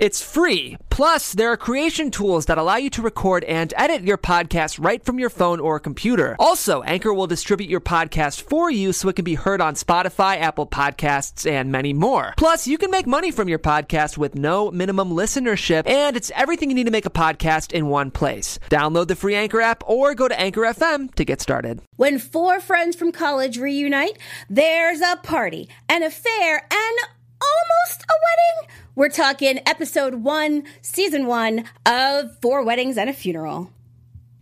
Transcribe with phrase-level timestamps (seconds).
[0.00, 0.78] It's free.
[0.88, 5.04] Plus, there are creation tools that allow you to record and edit your podcast right
[5.04, 6.36] from your phone or computer.
[6.38, 10.40] Also, Anchor will distribute your podcast for you so it can be heard on Spotify,
[10.40, 12.32] Apple Podcasts, and many more.
[12.38, 16.70] Plus, you can make money from your podcast with no minimum listenership, and it's everything
[16.70, 18.58] you need to make a podcast in one place.
[18.70, 21.82] Download the free Anchor app or go to Anchor FM to get started.
[21.96, 24.16] When four friends from college reunite,
[24.48, 26.98] there's a party, an affair, and
[27.42, 28.70] almost a wedding.
[29.00, 33.72] We're talking episode one, season one of Four Weddings and a Funeral.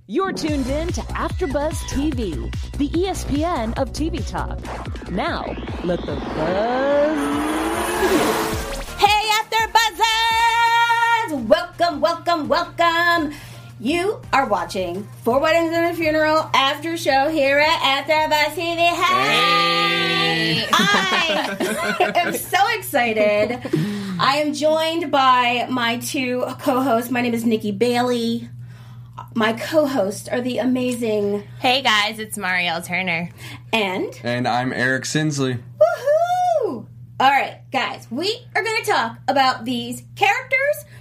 [0.09, 4.59] You're tuned in to AfterBuzz TV, the ESPN of TV talk.
[5.13, 5.45] Now,
[5.85, 7.19] let the buzz.
[8.99, 9.69] Hey, After
[11.29, 11.49] Buzzers!
[11.49, 13.35] Welcome, welcome, welcome.
[13.81, 18.77] You are watching Four Weddings and a Funeral after show here at AfterBuzz TV.
[18.77, 20.67] Hey!
[20.73, 23.61] I am so excited.
[24.19, 27.13] I am joined by my two co-hosts.
[27.13, 28.49] My name is Nikki Bailey.
[29.37, 33.31] My co-hosts are the amazing Hey guys, it's Mariel Turner.
[33.73, 35.63] and And I'm Eric Sinsley.
[35.79, 36.87] Woohoo!
[37.21, 40.58] All right, guys, we are going to talk about these characters.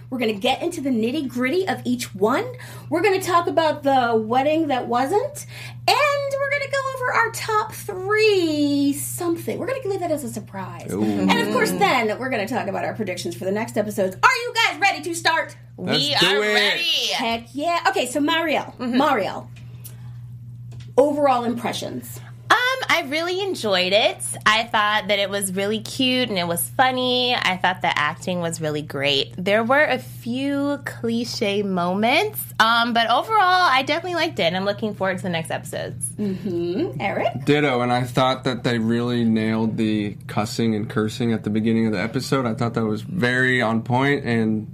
[0.09, 2.45] We're going to get into the nitty gritty of each one.
[2.89, 5.45] We're going to talk about the wedding that wasn't.
[5.87, 9.57] And we're going to go over our top three something.
[9.59, 10.91] We're going to leave that as a surprise.
[10.93, 14.15] And of course, then we're going to talk about our predictions for the next episodes.
[14.15, 15.57] Are you guys ready to start?
[15.75, 16.53] we Let's do are it.
[16.53, 17.07] ready.
[17.13, 17.83] Heck yeah.
[17.89, 18.73] Okay, so Mariel.
[18.79, 18.97] Mm-hmm.
[18.97, 19.51] Mariel.
[20.97, 22.19] Overall impressions.
[22.77, 24.23] Um, I really enjoyed it.
[24.45, 27.35] I thought that it was really cute and it was funny.
[27.35, 29.33] I thought the acting was really great.
[29.37, 34.43] There were a few cliche moments, um, but overall, I definitely liked it.
[34.43, 36.07] And I'm looking forward to the next episodes.
[36.99, 37.45] Eric?
[37.45, 41.87] Ditto, and I thought that they really nailed the cussing and cursing at the beginning
[41.87, 42.45] of the episode.
[42.45, 44.67] I thought that was very on point, and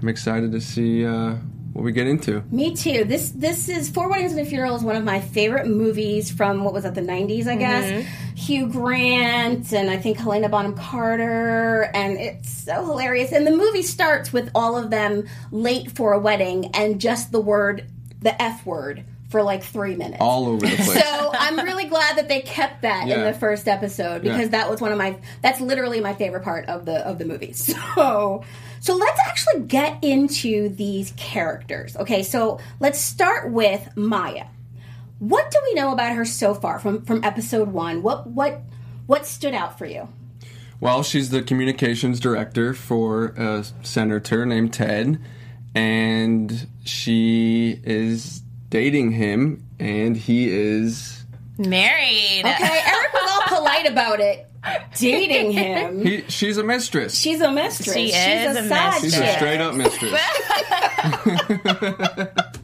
[0.00, 1.36] I'm excited to see uh,
[1.78, 2.42] what we get into.
[2.50, 3.04] Me too.
[3.04, 6.64] This this is Four Weddings and a Funeral is one of my favorite movies from
[6.64, 7.84] what was that the nineties, I guess.
[7.84, 8.34] Mm-hmm.
[8.34, 13.30] Hugh Grant and I think Helena Bonham Carter, and it's so hilarious.
[13.30, 17.40] And the movie starts with all of them late for a wedding and just the
[17.40, 17.86] word,
[18.22, 20.18] the F word, for like three minutes.
[20.20, 21.02] All over the place.
[21.04, 24.46] So I'm really glad that they kept that in the first episode because Yeah.
[24.48, 27.52] that was one of my that's literally my favorite part of the of the movie.
[27.54, 28.44] So
[28.80, 31.96] so let's actually get into these characters.
[31.96, 34.46] Okay, so let's start with Maya.
[35.18, 38.02] What do we know about her so far from from episode 1?
[38.02, 38.62] What what
[39.06, 40.08] what stood out for you?
[40.80, 45.18] Well, she's the communications director for a senator named Ted,
[45.74, 51.24] and she is dating him, and he is.
[51.58, 52.42] Married.
[52.44, 54.46] Okay, Eric was all polite about it.
[54.96, 56.04] Dating him.
[56.04, 57.18] He, she's a mistress.
[57.18, 57.94] She's a mistress.
[57.94, 59.36] She She's is a, a side She's a chick.
[59.36, 60.12] straight up mistress.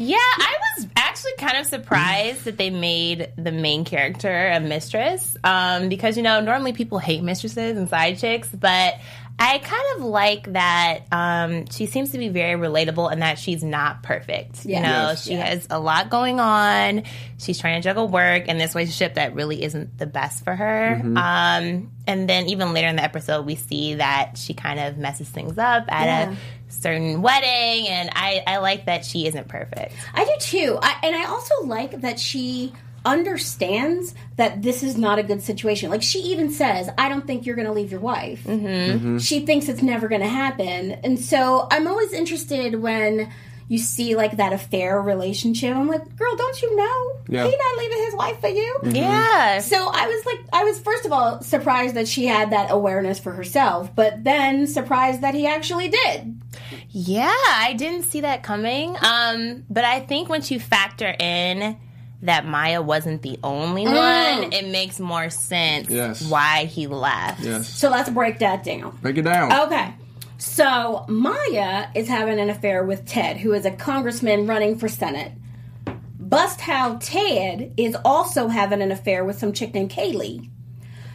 [0.00, 5.36] Yeah, I was actually kind of surprised that they made the main character a mistress.
[5.42, 8.94] Um, because, you know, normally people hate mistresses and side chicks, but
[9.40, 13.62] I kind of like that um, she seems to be very relatable and that she's
[13.62, 14.64] not perfect.
[14.66, 14.76] Yeah.
[14.78, 15.24] You know, Yes.
[15.24, 15.46] she Yeah.
[15.46, 17.04] has a lot going on.
[17.38, 21.00] She's trying to juggle work and this relationship that really isn't the best for her.
[21.04, 25.28] Um, and then even later in the episode, we see that she kind of messes
[25.28, 26.32] things up at Yeah.
[26.32, 27.86] a certain wedding.
[27.88, 29.94] And I, I like that she isn't perfect.
[30.14, 30.78] I do too.
[30.82, 32.72] I, and I also like that she
[33.08, 35.90] understands that this is not a good situation.
[35.90, 39.18] Like she even says, "I don't think you're going to leave your wife." Mm-hmm.
[39.18, 43.30] She thinks it's never going to happen, and so I'm always interested when
[43.70, 45.76] you see like that affair relationship.
[45.76, 47.44] I'm like, "Girl, don't you know Yeah.
[47.44, 49.58] he not leaving his wife for you?" Yeah.
[49.60, 53.18] So I was like, I was first of all surprised that she had that awareness
[53.18, 56.40] for herself, but then surprised that he actually did.
[56.90, 58.96] Yeah, I didn't see that coming.
[59.02, 61.76] Um, but I think once you factor in
[62.22, 66.28] that Maya wasn't the only one, it makes more sense Yes.
[66.28, 67.40] why he left.
[67.40, 67.68] yes.
[67.68, 68.98] So let's break that down.
[69.02, 69.52] Break it down.
[69.68, 69.94] Okay.
[70.38, 75.32] So Maya is having an affair with Ted, who is a congressman running for Senate.
[76.18, 80.48] Bust how Ted is also having an affair with some chick named Kaylee.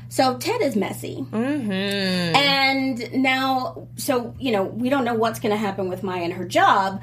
[0.10, 1.25] So Ted is messy.
[1.31, 1.72] Mm-hmm.
[2.36, 6.33] And now, so, you know, we don't know what's going to happen with Maya and
[6.33, 7.01] her job.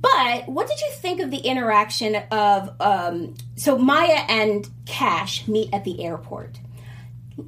[0.00, 5.72] But what did you think of the interaction of, um, so Maya and Kash meet
[5.72, 6.58] at the airport?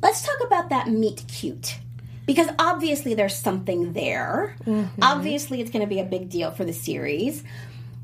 [0.02, 1.79] Let's talk about that meet cute.
[2.26, 4.55] Because obviously there's something there.
[5.02, 7.43] Obviously it's going to be a big deal for the series.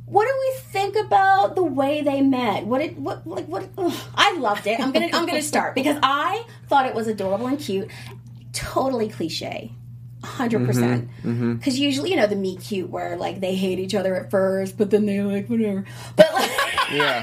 [0.07, 2.65] what do we think about the way they met?
[2.67, 3.69] What it what like what?
[3.77, 4.79] ugh, I loved it.
[4.81, 7.89] I'm gonna I'm gonna start because I thought it was adorable and cute.
[8.53, 9.73] Totally cliche.
[10.27, 14.31] 100% because usually you know the meet cute where like they hate each other at
[14.31, 15.85] first but then they like whatever
[16.17, 16.51] but like
[16.93, 17.21] Yeah.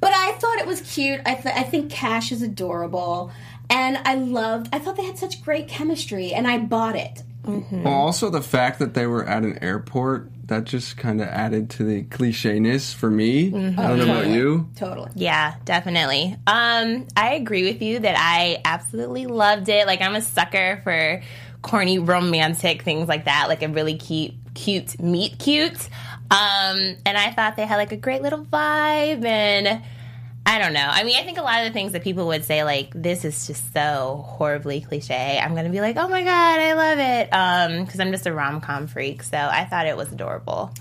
[0.00, 1.20] but I thought it was cute.
[1.26, 3.30] I, th- I think Cash is adorable.
[3.70, 7.22] And I loved, I thought they had such great chemistry, and I bought it.
[7.44, 11.68] Well, also the fact that they were at an airport that just kind of added
[11.70, 13.50] to the clichéness for me.
[13.50, 13.78] Mm-hmm.
[13.78, 14.68] I don't know about you.
[14.76, 15.10] Totally.
[15.14, 16.34] Yeah, definitely.
[16.46, 19.86] Um, I agree with you that I absolutely loved it.
[19.86, 21.22] Like I'm a sucker for
[21.62, 25.88] corny romantic things like that, like a really cute cute meet cute.
[26.30, 29.82] Um, and I thought they had like a great little vibe and
[30.44, 30.88] I don't know.
[30.88, 33.26] I mean, I think a lot of the things that people would say, like, this
[33.26, 35.38] is just so horribly cliche.
[35.38, 37.84] I'm going to be like, oh my God, I love it.
[37.84, 39.22] Because I'm just a rom com freak.
[39.22, 40.72] So I thought it was adorable.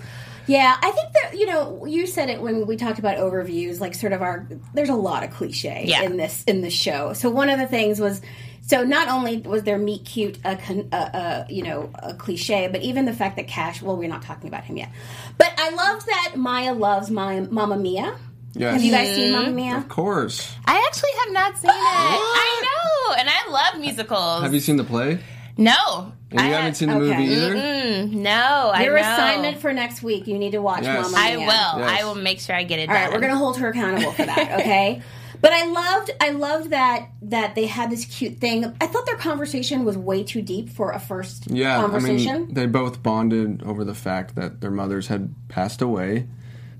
[0.47, 3.93] Yeah, I think that, you know, you said it when we talked about overviews, like
[3.93, 6.03] sort of our, there's a lot of cliche Yeah.
[6.03, 7.11] in this, in this show.
[7.11, 8.21] So one of the things was,
[8.67, 10.51] so not only was their meet cute a,
[10.91, 13.81] a, a you know a cliche, but even the fact that Kash.
[13.81, 14.91] Well, we're not talking about him yet,
[15.37, 18.15] but I love that Maya loves my Mamma Mia.
[18.53, 18.73] Yes.
[18.73, 19.77] Have you guys seen Mamma Mia?
[19.77, 20.53] Of course.
[20.65, 21.73] I actually have not seen it.
[21.75, 23.15] I know.
[23.19, 24.41] And I love musicals.
[24.43, 25.19] Have you seen the play?
[25.57, 26.13] no.
[26.29, 27.17] And you I haven't seen the okay.
[27.17, 27.55] movie either?
[27.55, 29.01] Mm, no, I Your know.
[29.01, 31.09] assignment for next week, you need to watch Yes.
[31.09, 31.45] Mamma I will.
[31.45, 32.01] Yes.
[32.01, 33.03] I will make sure I get it All done.
[33.05, 35.01] right, we're gonna hold her accountable for that, okay?
[35.41, 38.65] but I loved, I loved that that they had this cute thing.
[38.81, 42.45] I thought their conversation was way too deep for a first Yeah, I conversation.
[42.45, 46.27] mean, they both bonded over the fact that their mothers had passed away.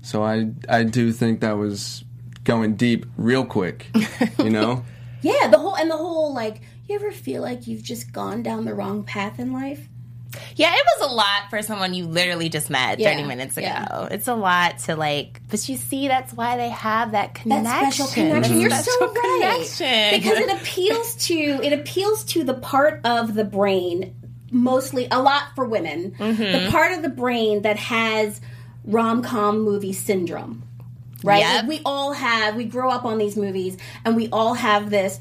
[0.02, 2.04] So I, I do think that was
[2.44, 3.86] going deep real quick.
[4.38, 4.84] You know?
[5.22, 8.64] yeah, the whole and the whole like, you ever feel like you've just gone down
[8.64, 9.88] the wrong path in life?
[10.56, 13.66] Yeah, it was a lot for someone you literally just met Yeah, 30 minutes ago.
[13.66, 14.08] yeah.
[14.10, 17.64] It's a lot to like, but you see, that's why they have that connection.
[17.64, 18.60] That special connection.
[18.60, 19.40] You're so right.
[19.40, 20.20] connection.
[20.20, 24.14] Because it appeals to it appeals to the part of the brain,
[24.50, 26.64] mostly a lot for women, Mm-hmm.
[26.66, 28.40] the part of the brain that has
[28.84, 30.62] rom com movie syndrome.
[31.24, 31.40] Right?
[31.40, 31.62] Yep.
[31.62, 35.18] Like we all have we grow up on these movies and we all have this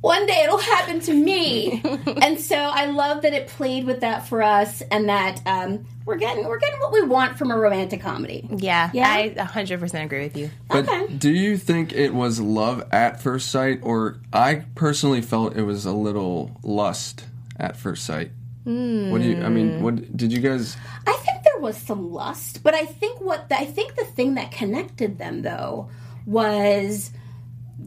[0.00, 1.82] one day it'll happen to me.
[2.22, 6.16] and so I love that it played with that for us and that um, we're
[6.16, 8.48] getting we're getting what we want from a romantic comedy.
[8.50, 9.08] yeah, Yeah?
[9.10, 10.50] I 100% agree with you.
[10.68, 11.06] But Okay.
[11.14, 15.84] do you think it was love at first sight, or I personally felt it was
[15.84, 17.26] a little lust
[17.58, 18.30] at first sight?
[18.64, 19.42] What do you?
[19.42, 20.76] I mean, what did you guys?
[21.06, 24.34] I think there was some lust, but I think what the, I think the thing
[24.34, 25.88] that connected them though
[26.26, 27.10] was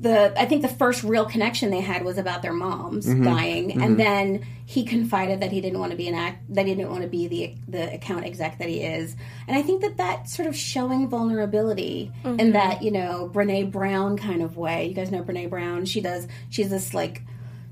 [0.04, 3.24] the I think the first real connection they had was about their moms mm-hmm.
[3.24, 3.96] dying, and mm-hmm.
[3.96, 7.04] then he confided that he didn't want to be an act that he didn't want
[7.04, 9.16] to be the the account exec that he is,
[9.48, 12.52] and I think that that sort of showing vulnerability in mm-hmm.
[12.52, 14.88] that you know Brene Brown kind of way.
[14.88, 15.86] You guys know Brene Brown?
[15.86, 16.28] She does.
[16.50, 17.22] She's this like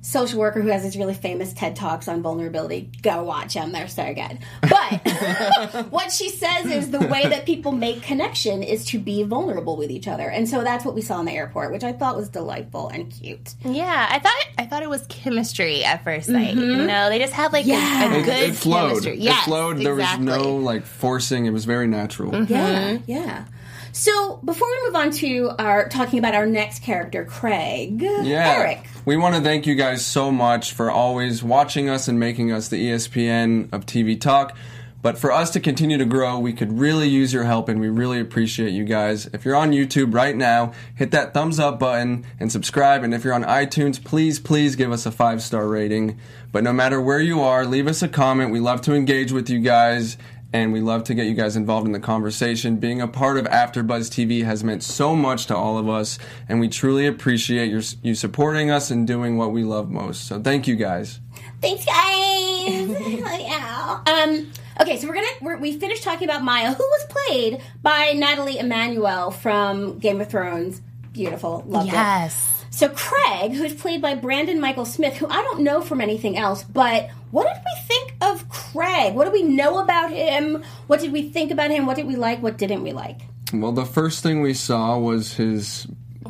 [0.02, 2.90] social worker who has these really famous TED talks on vulnerability.
[3.02, 4.40] Go watch them; they're so good.
[4.62, 9.78] But what she says is the way that people make connection is to be vulnerable
[9.78, 12.16] with each other, and so that's what we saw in the airport, which I thought
[12.18, 13.54] was delightful and cute.
[13.64, 16.56] Yeah, I thought I thought it was chemistry at first sight.
[16.56, 16.88] You mm-hmm.
[16.88, 18.12] know, they just had like Yeah.
[18.12, 19.04] a, a It, good it flowed.
[19.04, 19.20] chemistry.
[19.28, 19.78] It flowed.
[19.78, 21.46] There was no like forcing.
[21.46, 22.32] It was very natural.
[22.32, 22.52] Mm-hmm.
[22.54, 23.46] Yeah, yeah.
[23.94, 28.56] So before we move on to our talking about our next character, Craig, Yeah.
[28.58, 28.86] Eric.
[29.06, 32.68] We want to thank you guys so much for always watching us and making us
[32.70, 34.56] the ESPN of TV talk.
[35.02, 37.90] But for us to continue to grow, we could really use your help and we
[37.90, 39.26] really appreciate you guys.
[39.34, 43.04] If you're on YouTube right now, hit that thumbs up button and subscribe.
[43.04, 46.20] And if you're on iTunes, please, please give us a five star rating.
[46.52, 48.52] But no matter where you are, leave us a comment.
[48.52, 50.18] We love to engage with you guys
[50.54, 52.78] and we love to get you guys involved in the conversation.
[52.78, 56.60] Being a part of AfterBuzz TV has meant so much to all of us, and
[56.60, 60.28] we truly appreciate your, you supporting us and doing what we love most.
[60.28, 61.20] So thank you guys.
[61.62, 61.92] Thanks, guys.
[63.42, 64.02] yeah.
[64.06, 64.52] Um.
[64.80, 68.58] Okay, so we're gonna we're, we finished talking about Maya, who was played by Nathalie
[68.58, 70.82] Emmanuel from Game of Thrones.
[71.14, 71.94] Beautiful, loved it.
[71.94, 72.66] Yes.
[72.72, 76.64] So Craig, who's played by Brandon Mychal Smith, who I don't know from anything else,
[76.64, 79.14] but what did we think of Craig?
[79.14, 80.64] What do we know about him?
[80.88, 81.86] What did we think about him?
[81.86, 82.42] What did we like?
[82.42, 83.22] What didn't we like?
[83.54, 85.88] Well, the first thing we saw was his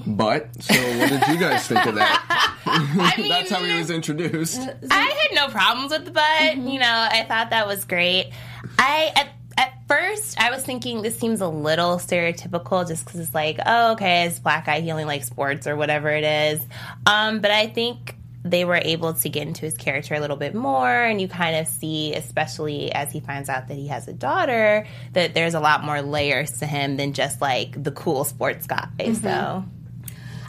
[0.07, 0.49] butt.
[0.61, 2.57] So what did you guys think of that?
[2.65, 4.59] I mean, That's how he was introduced.
[4.59, 4.87] Mm-hmm.
[4.91, 6.57] I had no problems with the butt.
[6.57, 8.31] You know, I thought that was great.
[8.79, 13.33] I at, at first I was thinking this seems a little stereotypical, just because it's
[13.33, 16.65] like, oh, okay, it's black guy, he only likes sports or whatever it is.
[17.05, 20.55] Um, but I think they were able to get into his character a little bit
[20.55, 24.13] more and you kind of see especially as he finds out that he has a
[24.13, 28.65] daughter that there's a lot more layers to him than just like the cool sports
[28.65, 29.63] guy so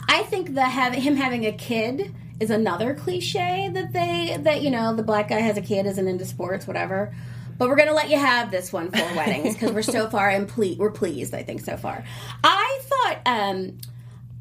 [0.07, 4.69] I think that have, him having a kid is another cliche that they that you
[4.69, 7.13] know the black guy has a kid isn't into sports whatever.
[7.57, 10.47] But we're gonna let you have this one for weddings because we're so far and
[10.47, 11.33] ple- we're pleased.
[11.33, 12.03] I think so far.
[12.43, 13.77] I thought um,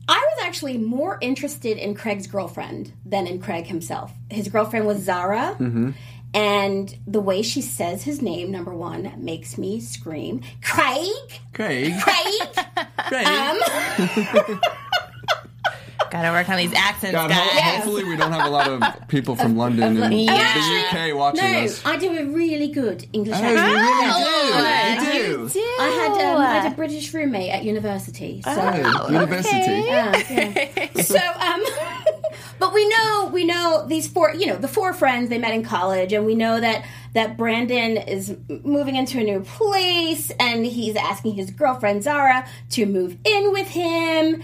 [0.09, 4.13] I was actually more interested in Craig's girlfriend than in Craig himself.
[4.31, 5.57] His girlfriend was Zara.
[6.35, 10.41] And the way she says his name, number one, makes me scream.
[10.63, 11.09] Craig?
[11.53, 11.93] Craig.
[12.01, 12.43] Craig?
[12.97, 13.27] Craig.
[13.27, 13.59] um,
[16.13, 18.83] gotta work on these accents God, guys ho- hopefully we don't have a lot of
[19.09, 20.55] people from London and Yeah.
[20.93, 21.85] the UK watching no, us.
[21.85, 25.01] I do a really good English Oh, you accent.
[25.07, 25.43] really do.
[25.43, 25.61] You do.
[25.81, 29.57] I had um, I had a British roommate at university, so Oh, university.
[29.57, 31.03] yeah, yeah.
[31.03, 31.65] so um,
[32.59, 35.65] but we know we know these four you know the four friends they met in
[35.65, 40.97] college, and we know that that Brandon is moving into a new place, and he's
[40.97, 44.43] asking his girlfriend Zara to move in with him.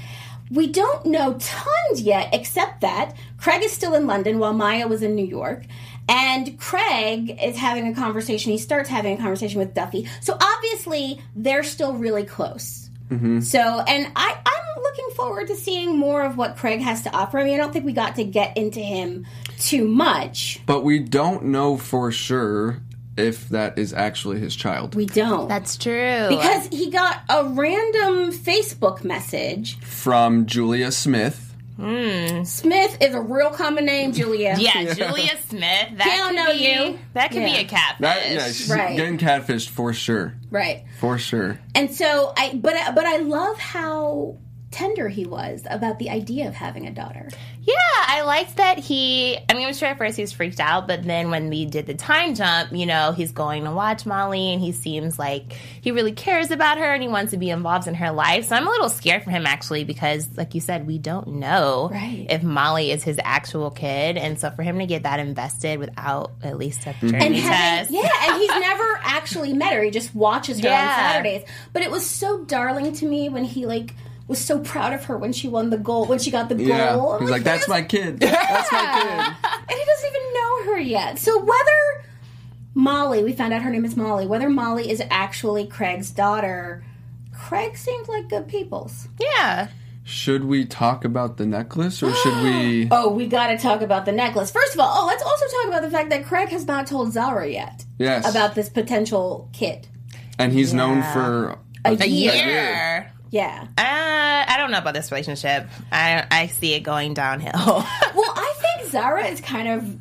[0.50, 5.02] We don't know tons yet, except that Craig is still in London while Maya was
[5.02, 5.64] in New York.
[6.08, 8.52] And Craig is having a conversation.
[8.52, 10.08] He starts having a conversation with Duffy.
[10.20, 12.88] So obviously, they're still really close.
[13.10, 13.40] Mm-hmm.
[13.40, 17.38] So, and I, I'm looking forward to seeing more of what Craig has to offer.
[17.38, 19.26] I mean, I don't think we got to get into him
[19.58, 20.60] too much.
[20.64, 22.80] But we don't know for sure
[23.18, 24.94] if that is actually his child.
[24.94, 25.48] We don't.
[25.48, 29.78] that's true because he got a random Facebook message.
[29.80, 31.44] From Julia Smith.
[31.76, 32.42] Hmm.
[32.42, 34.56] Smith is a real common name, Julia.
[34.58, 36.98] yeah julia smith that don't know be, you.
[37.14, 37.52] that could Yeah.
[37.54, 38.96] be a catfish That, yeah, she's Right.
[38.96, 40.34] getting catfished for sure.
[40.50, 40.84] Right.
[40.98, 41.60] For sure.
[41.76, 44.38] And so I but but I love how
[44.78, 47.28] tender he was about the idea of having a daughter.
[47.62, 47.74] Yeah,
[48.06, 49.36] I liked that he.
[49.48, 51.86] I mean, I'm sure at first he was freaked out, but then when we did
[51.86, 55.90] the time jump, you know, he's going to watch Molly and he seems like he
[55.90, 58.46] really cares about her and he wants to be involved in her life.
[58.46, 61.90] So I'm a little scared for him actually because, like you said, we don't know
[61.92, 62.26] Right.
[62.30, 64.16] if Molly is his actual kid.
[64.16, 67.90] And so for him to get that invested without at least a paternity And test.
[67.90, 69.82] having, yeah, and he's never actually met her.
[69.82, 71.42] He just watches her on Saturdays.
[71.74, 73.92] But it was so darling to me when he like
[74.28, 76.94] was so proud of her when she won the goal when she got the Yeah.
[76.94, 77.12] goal.
[77.14, 78.20] I'm He's like, that's my kid.
[78.20, 79.50] That's my kid.
[79.70, 81.18] and he doesn't even know her yet.
[81.18, 82.04] So whether
[82.74, 86.84] Molly, we found out her name is Molly, whether Molly is actually Craig's daughter,
[87.34, 89.08] Craig seemed like good people's.
[89.20, 89.68] Yeah.
[90.04, 92.88] Should we talk about the necklace or should we.
[92.90, 94.50] Oh, we got to talk about the necklace.
[94.50, 97.12] First of all, oh, let's also talk about the fact that Craig has not told
[97.12, 98.28] Zara yet Yes.
[98.28, 99.86] about this potential kid.
[100.38, 102.32] And he's known for A A year.
[102.34, 103.12] year.
[103.30, 103.66] Yeah.
[103.76, 103.82] Uh,
[104.52, 105.68] I don't know about this relationship.
[105.92, 107.52] I I see it going downhill.
[108.14, 109.96] Well, I think Zara is kind of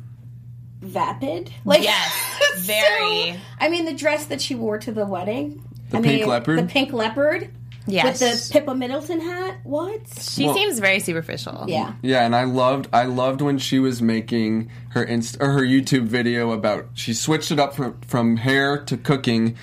[0.80, 1.52] vapid.
[1.64, 2.12] Like Yes,
[2.54, 3.38] so- very.
[3.60, 5.62] I mean, the dress that she wore to the wedding.
[5.90, 6.58] The I pink mean, leopard?
[6.58, 7.50] The pink leopard.
[7.86, 8.20] yes.
[8.20, 9.58] With the Pippa Middleton hat.
[9.64, 10.00] What?
[10.20, 11.64] she Well- seems very superficial.
[11.68, 11.94] Yeah.
[12.02, 16.04] Yeah, and I loved I loved when she was making her inst- or her YouTube
[16.06, 19.56] video about she switched it up from from hair to cooking,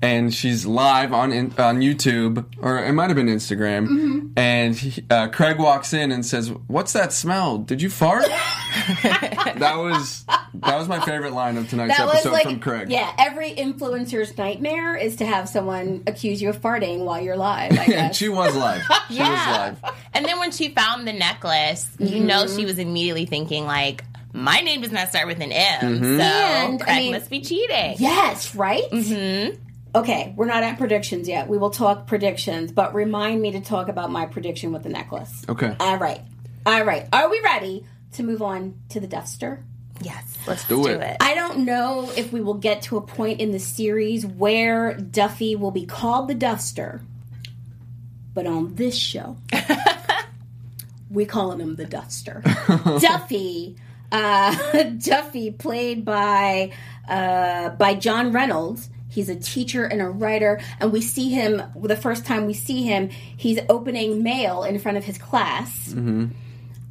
[0.00, 5.04] and she's live on in, on YouTube or it might have been Instagram, and he,
[5.10, 7.58] uh, Craig walks in and says, "What's that smell?
[7.58, 8.24] Did you fart?"
[9.02, 10.24] that was
[10.54, 12.90] that was my favorite line of tonight's That episode like, from Craig.
[12.90, 17.72] yeah, every influencer's nightmare is to have someone accuse you of farting while you're live.
[17.78, 18.82] I and she was live.
[19.08, 19.82] She was live.
[20.12, 24.60] And then when she found the necklace, you know she was immediately thinking like, my
[24.60, 27.94] name does not start with an M, so And, I Craig mean- must be cheating.
[27.98, 28.84] Yes, right?
[28.92, 29.56] Mm-hmm.
[29.94, 31.48] Okay, we're not at predictions yet.
[31.48, 35.44] We will talk predictions, but remind me to talk about my prediction with the necklace.
[35.48, 35.74] Okay.
[35.80, 36.20] All right.
[36.66, 37.08] All right.
[37.12, 39.64] Are we ready to move on to the Duster?
[40.00, 41.00] Yes, let's do do, it.
[41.00, 41.16] it.
[41.20, 45.56] I don't know if we will get to a point in the series where Duffy
[45.56, 47.02] will be called the Duster,
[48.32, 49.36] but on this show,
[51.10, 52.42] we calling him the Duster.
[53.00, 53.76] Duffy,
[54.12, 56.72] uh, Duffy, played by
[57.08, 58.90] uh, by John Reynolds.
[59.18, 62.84] He's a teacher and a writer, and we see him the first time we see
[62.84, 63.08] him.
[63.08, 65.88] He's opening mail in front of his class.
[65.88, 66.26] Mm-hmm.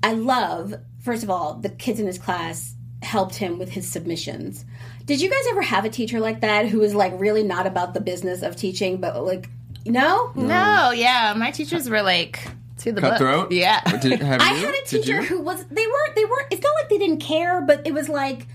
[0.03, 4.65] I love, first of all, the kids in his class helped him with his submissions.
[5.05, 7.93] Did you guys ever have a teacher like that who was like really not about
[7.93, 9.49] the business of teaching, but like,
[9.85, 10.33] no?
[10.35, 12.45] No, yeah, my teachers were like
[12.79, 13.11] to the book.
[13.11, 13.53] Cutthroat.
[13.53, 13.79] Yeah.
[14.01, 14.65] Did, have I you?
[14.65, 17.61] had a teacher who was, they weren't, they weren't, it's not like they didn't care,
[17.61, 18.47] but it was like,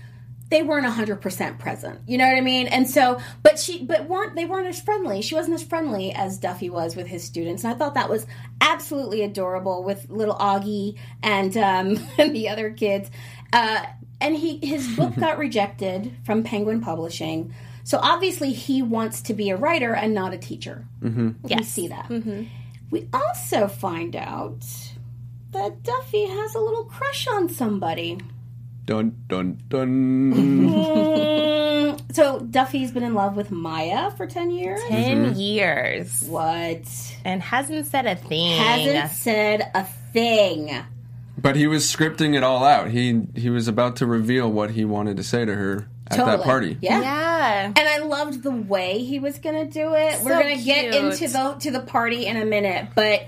[0.49, 2.01] they weren't 100% present.
[2.07, 2.67] You know what I mean?
[2.67, 5.21] And so, but she, but weren't, they weren't as friendly.
[5.21, 7.63] She wasn't as friendly as Duffy was with his students.
[7.63, 8.27] And I thought that was
[8.61, 13.09] absolutely adorable with little Augie and, um, and the other kids.
[13.51, 13.83] Uh,
[14.21, 17.53] and he his book got rejected from Penguin Publishing.
[17.83, 20.85] So obviously he wants to be a writer and not a teacher.
[21.01, 21.29] Mm-hmm.
[21.41, 21.67] We Yes.
[21.67, 22.09] see that.
[22.91, 24.63] We also find out
[25.51, 28.19] that Duffy has a little crush on somebody.
[28.85, 31.33] Dun dun dun.
[32.13, 34.79] So Duffy's been in love with Maya for ten years.
[34.87, 36.81] 10 years What?
[37.25, 38.57] and hasn't said a thing.
[38.59, 40.71] Hasn't said a thing.
[41.37, 42.89] but he was scripting it all out.
[42.89, 46.25] He he was about to reveal what he wanted to say to her at that
[46.25, 46.43] Totally.
[46.43, 46.77] party.
[46.81, 47.01] Yeah.
[47.01, 47.65] Yeah.
[47.67, 50.21] And I loved the way he was going to do it.
[50.23, 50.95] We're So going to get cute.
[51.05, 53.23] into the to the party in a minute, but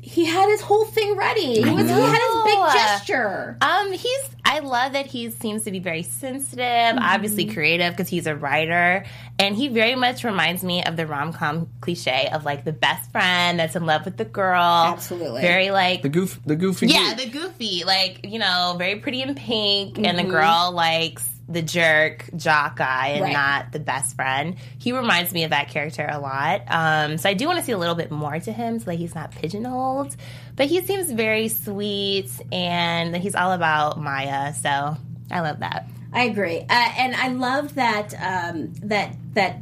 [0.00, 1.60] he had his whole thing ready.
[1.62, 3.56] He, was, he had his big gesture.
[3.60, 4.20] Um, he's.
[4.56, 6.98] I love that he seems to be very sensitive, Mm-hmm.
[7.02, 9.04] obviously creative because he's a writer,
[9.38, 13.10] and he very much reminds me of the rom com cliche of like the best
[13.12, 14.62] friend that's in love with the girl.
[14.62, 15.42] Absolutely.
[15.42, 17.26] very like The goof the goofy yeah, dude.
[17.32, 20.30] the goofy, like you know, very pretty in pink, and the Mm-hmm.
[20.30, 23.32] girl likes the jerk jock guy and Right.
[23.32, 24.56] not the best friend.
[24.78, 26.62] He reminds me of that character a lot.
[26.68, 28.96] Um, so I do want to see a little bit more to him, so that
[28.96, 30.16] he's not pigeonholed.
[30.56, 34.52] But he seems very sweet, and he's all about Maya.
[34.54, 34.96] So
[35.30, 35.86] I love that.
[36.12, 36.64] I agree, uh,
[36.98, 39.58] and I love that um, that that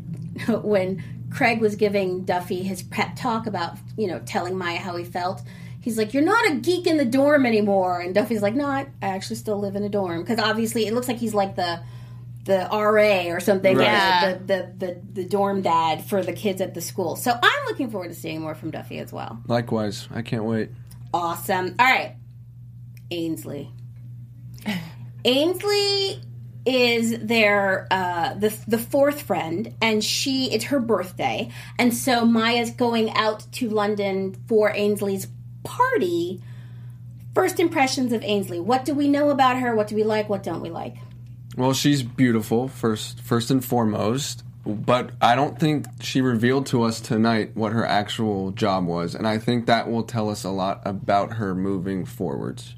[0.62, 5.04] when Craig was giving Duffy his pep talk about you know telling Maya how he
[5.04, 5.42] felt.
[5.84, 8.86] He's like, "You're not a geek in the dorm anymore," and Duffy's like, "No, I
[9.02, 11.80] I actually still live in a dorm." Because obviously, it looks like he's like the
[12.44, 13.84] the RA or something, Right.
[13.84, 14.34] Yeah.
[14.34, 17.16] the, the, the the dorm dad for the kids at the school.
[17.16, 19.42] So I'm looking forward to seeing more from Duffy as well.
[19.46, 20.70] Likewise, I can't wait.
[21.12, 21.74] Awesome.
[21.78, 22.16] All right.
[23.10, 23.70] Ainsley.
[25.24, 26.20] Ainsley
[26.66, 32.70] is their uh, the the fourth friend, and she it's her birthday, and so Maya's
[32.70, 35.26] going out to London for Ainsley's
[35.64, 36.40] party.
[37.34, 38.60] First impressions of Ainsley.
[38.60, 39.74] What do we know about her?
[39.74, 40.28] What do we like?
[40.28, 40.96] What don't we like?
[41.56, 47.00] Well, she's beautiful first first and foremost, but I don't think she revealed to us
[47.00, 50.82] tonight what her actual job was, and I think that will tell us a lot
[50.84, 52.74] about her moving forwards.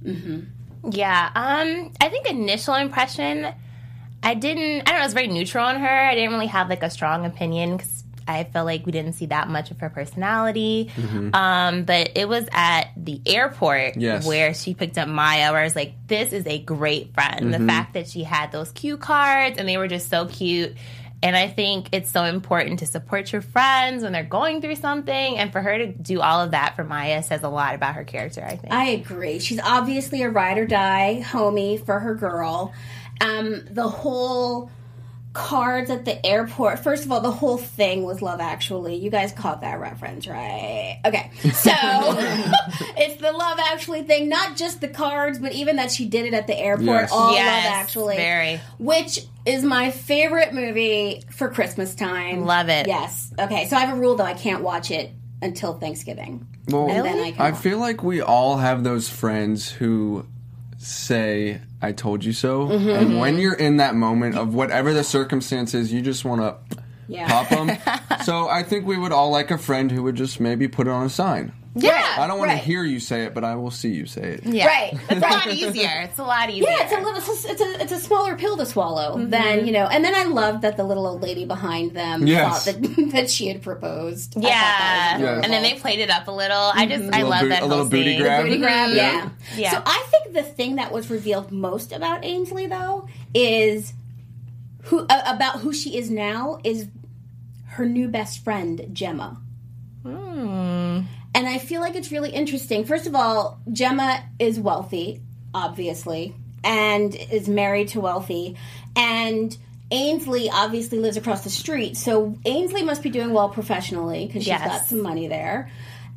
[0.91, 1.31] Yeah.
[1.35, 3.53] Um, I think initial impression,
[4.23, 4.83] I didn't.
[4.83, 5.01] I don't know.
[5.01, 5.89] I was very neutral on her.
[5.89, 9.27] I didn't really have like a strong opinion because I felt like we didn't see
[9.27, 10.91] that much of her personality.
[11.33, 14.27] Um, but it was at the airport Yes.
[14.27, 17.59] where she picked up Maya, where I was like, "This is a great friend." The
[17.61, 20.75] fact that she had those cue cards and they were just so cute.
[21.23, 25.39] And I think it's so important to support your friends when they're going through something.
[25.39, 28.05] And for her to do all of that for Maya says a lot about her
[28.05, 28.73] character, I think.
[28.73, 29.39] I agree.
[29.39, 32.75] She's obviously a ride or die homie for her girl.
[33.23, 34.71] Um, the whole
[35.37, 36.79] cards at the airport.
[36.79, 38.97] First of all, the whole thing was Love Actually.
[38.97, 40.99] You guys caught that reference, right?
[41.05, 41.71] Okay, so
[42.97, 44.31] it's the Love Actually thing.
[44.31, 46.87] Not just the cards, but even that she did it at the airport.
[46.87, 47.13] Yes.
[47.13, 48.61] All Yes, Love Actually, very.
[48.79, 52.47] which is my favorite movie for Christmas time.
[52.47, 52.87] Love it.
[52.87, 53.31] Yes.
[53.39, 54.25] Okay, so I have a rule though.
[54.25, 55.11] I can't watch it
[55.43, 56.47] until Thanksgiving.
[56.69, 60.27] Well, And then I can I feel like we all have those friends who
[60.79, 62.89] say "I told you so," Mm-hmm.
[62.91, 67.29] and when you're in that moment of whatever the circumstances, you just want to Yeah.
[67.29, 67.71] pop them.
[68.25, 70.91] so I think we would all like a friend who would just maybe put it
[70.91, 71.53] on a sign.
[71.77, 72.17] Yeah.
[72.19, 72.59] I don't want Right.
[72.59, 74.45] to hear you say it, but I will see you say it.
[74.45, 74.67] Yeah.
[74.67, 74.95] Right.
[75.11, 76.01] It's a lot easier.
[76.03, 76.71] It's a lot easier.
[76.71, 79.31] Yeah, it's a little, it's a, it's a, it's a smaller pill to swallow Mm-hmm.
[79.31, 79.87] than you know.
[79.87, 82.65] And then I loved that the little old lady behind them Yes.
[82.65, 84.37] thought that, that she had proposed.
[84.37, 84.49] I Yeah.
[84.51, 85.45] that was Yes.
[85.45, 86.71] And then they played it up a little.
[86.75, 88.21] I just, I love boot- that a whole little booty scene.
[88.23, 88.45] grab.
[88.45, 89.13] Booty grab, Yeah.
[89.13, 89.29] yeah.
[89.57, 89.71] Yeah.
[89.73, 93.93] So I think the thing that was revealed most about Ainsley, though, is
[94.85, 96.89] who uh, about who she is now is
[97.71, 99.39] her new best friend Gemma.
[100.05, 101.01] Hmm.
[101.37, 102.85] And I feel like it's really interesting.
[102.87, 105.21] First of all, Gemma is wealthy,
[105.53, 108.57] obviously, and is married to wealthy,
[108.97, 109.55] and
[109.91, 111.97] Ainsley obviously lives across the street.
[111.99, 114.67] So Ainsley must be doing well professionally because she's Yes.
[114.67, 115.71] got some money there.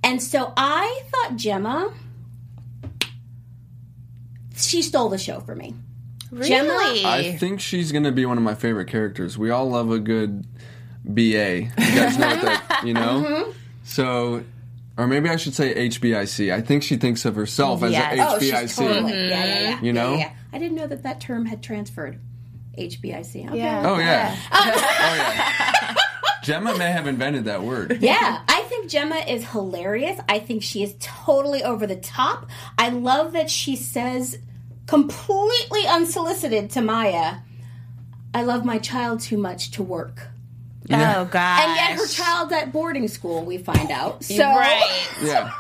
[0.04, 1.92] And so I thought Gemma,
[4.56, 5.76] she stole the show for me.
[6.32, 7.06] Really?
[7.06, 9.38] I think she's gonna be one of my favorite characters.
[9.38, 10.46] We all love a good
[11.06, 11.60] BA.
[11.62, 13.26] You guys know what that, you know?
[13.30, 13.52] Mm-hmm.
[13.84, 14.44] So,
[15.00, 16.54] or maybe I should say HBIC.
[16.54, 18.20] I think she thinks of herself as Yes.
[18.20, 19.14] a Oh, she's totally.
[19.14, 19.82] Yeah, yeah, yeah.
[19.82, 20.14] You know?
[20.14, 20.32] Yeah, yeah.
[20.52, 22.20] I didn't know that that term had transferred.
[22.78, 23.48] HBIC.
[23.50, 23.58] Okay.
[23.58, 23.84] Yeah.
[23.90, 24.36] Oh yeah.
[24.52, 25.96] oh yeah.
[26.44, 28.00] Gemma may have invented that word.
[28.02, 30.20] Yeah, I think Gemma is hilarious.
[30.28, 32.50] I think she is totally over the top.
[32.78, 34.38] I love that she says
[34.90, 37.38] completely unsolicited to Maya,
[38.34, 40.30] I love my child too much to work.
[40.92, 41.68] Oh god.
[41.68, 44.24] And yet her child's at boarding school, we find out.
[44.24, 45.10] So right.
[45.24, 45.52] Yeah.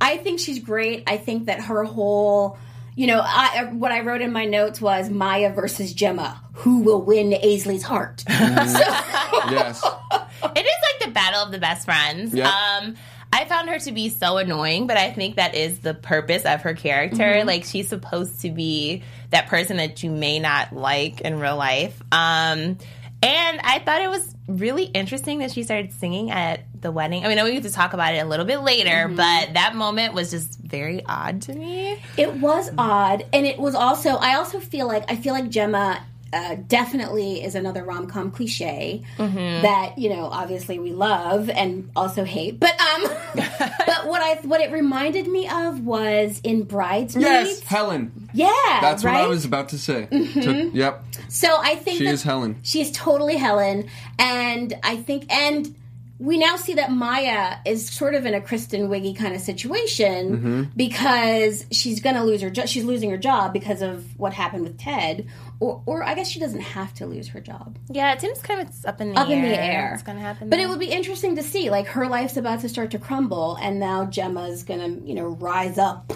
[0.00, 1.04] I think she's great.
[1.06, 2.58] I think that her whole,
[2.94, 6.40] you know, I, what I wrote in my notes was Maya versus Gemma.
[6.54, 8.24] Who will win Ainsley's heart?
[8.28, 9.82] yes.
[9.82, 12.34] It is like the battle of the best friends.
[12.34, 12.46] Yep.
[12.46, 12.96] Um,
[13.32, 16.62] I found her to be so annoying, but I think that is the purpose of
[16.62, 17.44] her character.
[17.44, 22.00] Like she's supposed to be that person that you may not like in real life.
[22.12, 22.78] Um,
[23.24, 27.24] and I thought it was really interesting that she started singing at the wedding.
[27.24, 29.54] I mean, I know we get to talk about it a little bit later, but
[29.54, 32.02] that moment was just very odd to me.
[32.18, 34.10] It was odd, and it was also.
[34.10, 39.02] I also feel like I feel like Gemma uh, definitely is another rom com cliche
[39.18, 42.58] that you know obviously we love and also hate.
[42.60, 43.02] But um,
[43.34, 47.24] but what I what it reminded me of was in Bridesmaids.
[47.24, 48.28] Yes, Helen.
[48.34, 49.14] Yeah, That's right.
[49.14, 50.06] what I was about to say.
[50.06, 51.04] To- yep.
[51.34, 52.60] So I think She that is Helen.
[52.62, 55.74] She is totally Helen, and I think and.
[56.20, 60.36] We now see that Maya is sort of in a Kristen Wiggy kind of situation
[60.36, 60.62] Mm-hmm.
[60.76, 62.68] because she's going to lose her job.
[62.68, 65.26] She's losing her job because of what happened with Ted,
[65.58, 67.76] or, or I guess she doesn't have to lose her job.
[67.90, 69.36] Yeah, it seems kind of it's up in the Up air.
[69.36, 69.90] in the air.
[69.90, 70.50] What's going to happen?
[70.50, 70.66] But there.
[70.66, 73.80] it would be interesting to see, like her life's about to start to crumble, and
[73.80, 76.12] now Gemma's going to, you know, rise up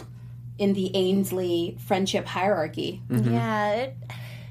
[0.59, 3.03] in the Ainsley friendship hierarchy.
[3.11, 3.97] Yeah, it,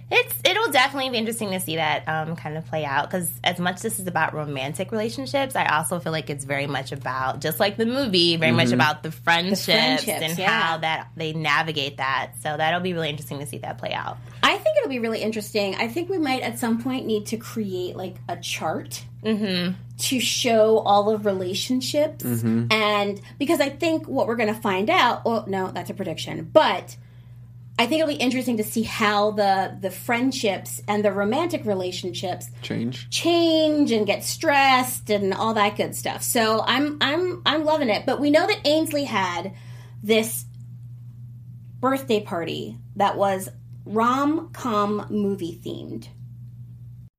[0.09, 3.59] it's it'll definitely be interesting to see that um, kind of play out because as
[3.59, 7.41] much as this is about romantic relationships, I also feel like it's very much about
[7.41, 8.75] just like the movie, very much mm-hmm.
[8.75, 10.49] about the friendships, friendships, and yeah.
[10.49, 12.31] how that they navigate that.
[12.41, 14.17] So that'll be really interesting to see that play out.
[14.41, 15.75] I think it'll be really interesting.
[15.75, 19.73] I think we might at some point need to create like a chart mm-hmm.
[19.97, 22.23] to show all of relationships.
[22.23, 22.71] Mm-hmm.
[22.71, 26.49] And because I think what we're going to find out, well, no, that's a prediction,
[26.51, 26.95] but
[27.79, 32.49] I think it'll be interesting to see how the the friendships and the romantic relationships
[32.63, 33.09] Change.
[33.11, 36.23] change and get stressed and all that good stuff.
[36.23, 38.05] So I'm I'm I'm loving it.
[38.05, 39.53] But we know that Ainsley had
[40.01, 40.45] this
[41.79, 43.49] birthday party that was
[43.85, 46.07] rom com movie themed.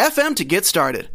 [0.00, 1.08] anchor.fm to get started.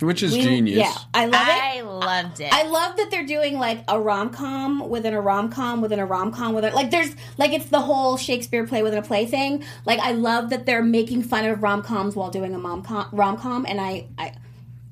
[0.00, 0.76] Which is We- genius.
[0.78, 1.50] Yeah, I love it.
[1.50, 2.52] I loved it.
[2.52, 6.04] I love that they're doing like a rom com within a rom com within a
[6.04, 9.64] rom com within like there's like it's the whole Shakespeare play within a play thing.
[9.86, 13.08] Like I love that they're making fun of rom coms while doing a mom com-
[13.10, 14.34] rom com, and I, I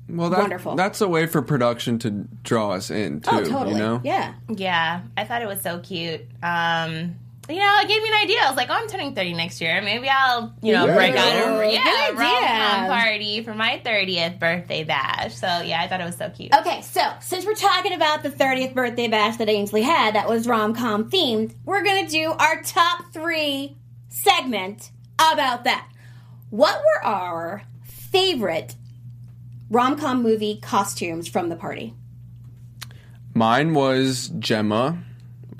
[0.09, 0.75] Well, that, Wonderful.
[0.75, 2.09] That's a way for production to
[2.41, 3.29] draw us in too.
[3.31, 4.01] oh totally You know.
[4.03, 4.33] yeah.
[4.49, 6.21] Yeah, I thought it was so cute.
[6.41, 7.15] Um,
[7.47, 8.39] you know, it gave me an idea.
[8.43, 9.81] I was like, oh, I'm turning 30 next year.
[9.81, 10.95] Maybe I'll, you know, Yeah.
[10.95, 15.35] break out a yeah, good rom-com party for my 30th birthday bash.
[15.35, 16.53] So, yeah, I thought it was so cute.
[16.55, 20.47] Okay, so since we're talking about the 30th birthday bash that Ainsley had that was
[20.47, 23.77] rom com themed, we're gonna do our top three
[24.09, 25.87] segment about that.
[26.49, 28.75] What were our favorite
[29.69, 31.93] rom com movie costumes from the party?
[33.33, 35.03] Mine was Gemma.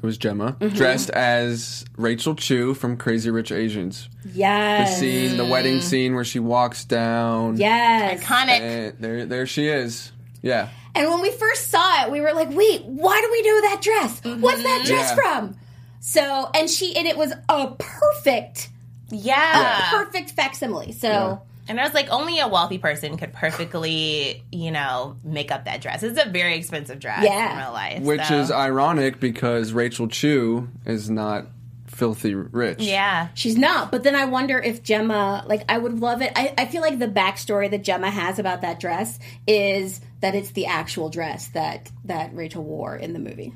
[0.06, 0.76] It was Gemma Mm-hmm.
[0.76, 4.08] dressed as Rachel Chu from Crazy Rich Asians.
[4.36, 4.92] Yes.
[4.92, 7.58] The scene, the wedding scene where she walks down.
[7.58, 8.24] Yes.
[8.24, 9.00] Iconic.
[9.00, 10.12] There, there she is.
[10.44, 10.70] Yeah.
[10.94, 13.82] And when we first saw it, we were like, wait, why do we know that
[13.82, 14.22] dress?
[14.42, 15.16] What's that dress Yeah.
[15.16, 15.58] from?
[16.02, 18.70] So, and she, and it was a perfect,
[19.10, 19.90] Yeah.
[19.90, 20.92] perfect facsimile.
[20.92, 25.66] So, And I was like, only a wealthy person could perfectly, you know, make up
[25.66, 26.04] that dress.
[26.04, 27.54] It's a very expensive dress Yeah.
[27.54, 28.02] in real life.
[28.04, 31.48] Which so- is ironic because Rachel Chu is not
[31.88, 32.82] filthy rich.
[32.82, 33.30] Yeah.
[33.36, 36.32] She's not, but then I wonder if Gemma, like, I would love it.
[36.36, 40.52] I, I feel like the backstory that Gemma has about that dress is that it's
[40.52, 43.54] the actual dress that that Rachel wore in the movie.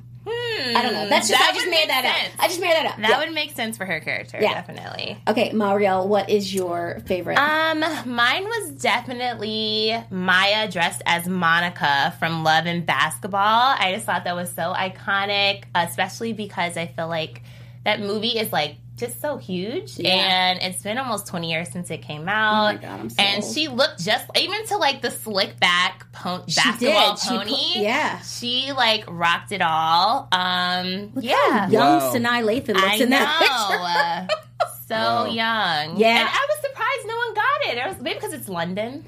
[0.59, 1.07] I don't know.
[1.09, 2.33] That's just That I just made that sense.
[2.37, 2.43] up.
[2.43, 2.97] I just made that up.
[2.97, 3.19] That Yeah.
[3.19, 4.53] would make sense for her character, Yeah.
[4.53, 5.17] definitely.
[5.27, 7.37] Okay, Mariel, what is your favorite?
[7.37, 13.75] Um, mine was definitely Maya dressed as Monica from Love and Basketball.
[13.79, 17.41] I just thought that was so iconic, especially because I feel like
[17.85, 22.01] that movie is like just so huge, and it's been almost twenty years since it
[22.01, 22.75] came out.
[22.75, 23.53] Oh God, I'm so and old.
[23.53, 27.19] she looked just even to like the slick back po- She basketball did.
[27.21, 27.51] She pony.
[27.75, 28.19] put- yeah.
[28.21, 30.27] she like rocked it all.
[30.33, 32.13] Um, Look yeah, how young Wow.
[32.13, 34.37] Sanaa Lathan looks I in that picture.
[34.67, 34.67] know.
[34.87, 35.97] so young.
[35.97, 36.19] Yeah.
[36.19, 37.77] And I was surprised no one got it.
[37.77, 39.05] It was maybe because it's London.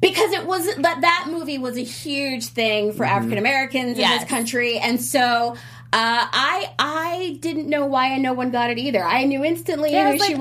[0.00, 4.24] because it was that that movie was a huge thing for African Americans in this
[4.24, 5.56] country, and so
[5.94, 9.02] I I didn't know why and no one got it either.
[9.04, 10.40] I knew instantly Yeah, who was she like,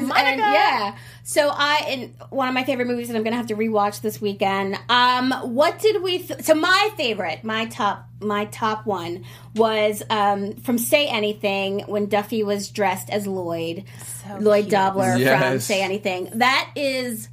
[0.00, 0.26] was, Monica.
[0.28, 0.96] and yeah.
[1.24, 4.20] So I and one of my favorite movies that I'm gonna have to rewatch this
[4.20, 4.78] weekend.
[4.88, 6.18] Um, what did we?
[6.18, 9.24] Th- so my favorite, my top, my top one
[9.56, 13.84] was um from Say Anything when Duffy was dressed as Lloyd,
[14.24, 14.70] so Lloyd cute.
[14.72, 16.28] Dobler from Say Anything.
[16.34, 17.28] That is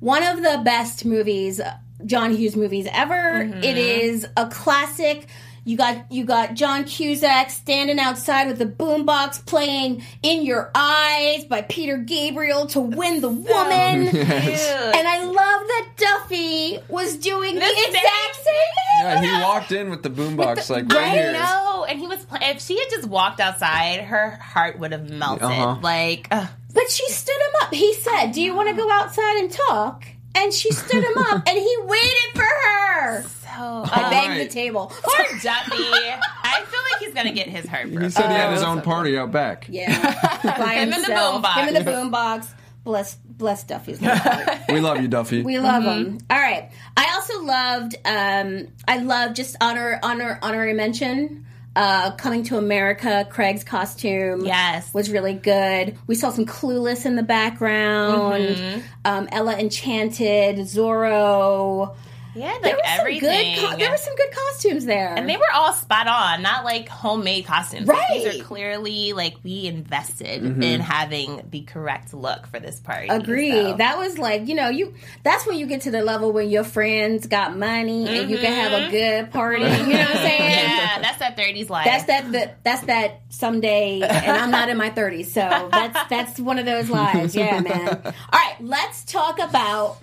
[0.00, 1.60] one of the best movies,
[2.06, 3.14] John Hughes movies ever.
[3.14, 3.62] Mm-hmm.
[3.62, 5.26] It is a classic.
[5.64, 11.44] You got you got John Cusack standing outside with the boombox playing "In Your Eyes"
[11.44, 14.04] by Peter Gabriel to win the woman.
[14.06, 14.14] Dude.
[14.14, 19.00] And I love that Duffy was doing the, The exact same thing.
[19.00, 21.32] Yeah, he walked in with the boombox like right right here.
[21.32, 22.24] No, and he was.
[22.24, 25.44] Play- if she had just walked outside, her heart would have melted.
[25.44, 25.78] Uh-huh.
[25.82, 26.48] Like, ugh.
[26.74, 27.74] But she stood him up.
[27.74, 30.06] He said, "Do you want to go outside and talk?"
[30.38, 33.22] And she stood him up, and he waited for her.
[33.22, 34.38] so I uh, banged right.
[34.48, 34.86] the table.
[35.02, 35.74] poor Duffy.
[35.82, 38.02] I feel like he's gonna get his heart broken.
[38.04, 39.66] He said he had his Oh, own party out back.
[39.68, 39.88] Yeah,
[40.44, 41.42] by Him in the himself.
[41.44, 41.54] boombox.
[41.56, 42.46] Him in the boombox.
[42.84, 44.60] Bless, bless Duffy's heart.
[44.70, 45.42] We love you, Duffy.
[45.42, 46.04] We love Mm-hmm.
[46.12, 46.18] him.
[46.30, 46.70] All right.
[46.96, 47.96] I also loved.
[48.04, 51.44] Um, I love just honor, honor, honorary mention.
[51.78, 54.44] Uh, coming to America, Craig's costume.
[54.44, 54.92] Yes.
[54.92, 55.96] was really good.
[56.08, 58.42] We saw some Clueless in the background.
[58.42, 58.80] Mm-hmm.
[59.04, 61.94] Um, Ella Enchanted, Zorro.
[62.38, 63.56] Yeah, like There was everything.
[63.56, 63.70] some good.
[63.72, 65.14] Co- there were some good costumes there.
[65.16, 67.86] and they were all spot on, not like homemade costumes.
[67.88, 67.98] Right.
[68.10, 73.08] Like, these are clearly like we invested in having the correct look for this party.
[73.08, 73.50] Agree.
[73.52, 73.76] so.
[73.76, 76.64] That was like, you know, you that's when you get to the level when your
[76.64, 79.62] friends got money and you can have a good party.
[79.62, 80.40] You know what I'm saying?
[80.40, 80.68] Mm-hmm.
[80.78, 81.84] yeah, that's that 30s life.
[81.84, 85.26] That's that the, that's that someday and I'm not in my 30s.
[85.26, 87.34] So that's that's one of those lives.
[87.38, 87.88] Yeah, man.
[88.04, 89.98] All right, let's talk about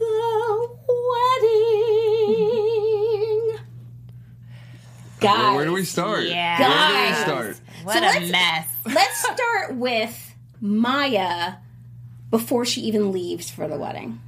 [0.00, 0.68] the
[2.30, 3.58] wedding.
[5.20, 6.24] Guys, Where, where do we start?
[6.24, 6.58] Yeah.
[6.58, 7.60] Where do we start?
[7.84, 8.66] What So a let's- mess.
[8.86, 11.54] Let's start with Maya
[12.30, 14.20] before she even leaves for the wedding.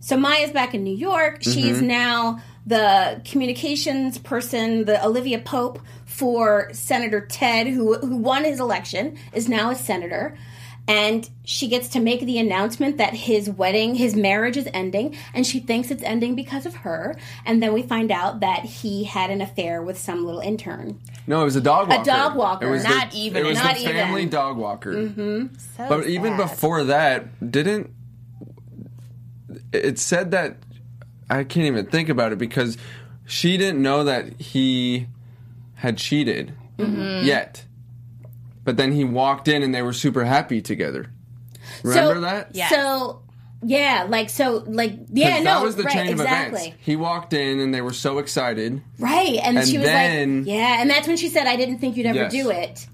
[0.00, 1.40] So Maya's back in New York.
[1.40, 1.50] Mm-hmm.
[1.52, 8.58] She's now the communications person, the Olivia Pope for Senator Ted, who who won his
[8.60, 10.36] election, is now a senator.
[10.88, 15.46] And she gets to make the announcement that his wedding, his marriage is ending, and
[15.46, 17.16] she thinks it's ending because of her.
[17.46, 20.98] And then we find out that he had an affair with some little intern.
[21.28, 22.04] No, it was a dog walker.
[22.04, 22.66] dog walker.
[22.66, 23.44] It was Not the, even.
[23.44, 23.94] It was Not the even.
[23.94, 25.12] family dog walker.
[25.16, 25.48] So
[25.88, 27.90] But even before that, didn't
[29.72, 30.56] it said that
[31.28, 32.76] I can't even think about it because
[33.26, 35.06] she didn't know that he
[35.74, 37.26] had cheated Mm-hmm.
[37.26, 37.64] yet.
[38.70, 41.10] But then he walked in and they were super happy together.
[41.82, 42.50] Remember that?
[42.54, 42.68] Yeah.
[42.68, 43.22] So
[43.64, 46.60] yeah, like so, like yeah, no, that was the right, chain of exactly.
[46.68, 46.76] events.
[46.82, 48.80] He walked in and they were so excited.
[49.00, 51.78] Right, and, And she was then- like, yeah, and that's when she said, "I didn't
[51.80, 52.32] think you'd ever Yes.
[52.32, 52.86] do it."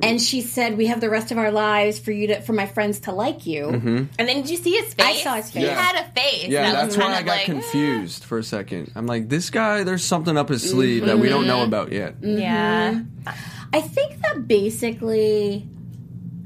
[0.00, 2.66] And she said, "We have the rest of our lives for you to, for my
[2.66, 5.06] friends to like you." And then did you see his face?
[5.06, 5.64] I saw his face.
[5.64, 6.46] He had a face.
[6.48, 8.92] Yeah, that that's was why I got like, confused for a second.
[8.94, 11.68] I'm like, this guy, there's something up his sleeve that we don't know Mm-hmm.
[11.68, 12.14] about yet.
[12.22, 13.00] Yeah.
[13.72, 15.68] I think that basically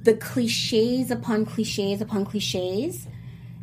[0.03, 3.07] the cliches upon cliches upon cliches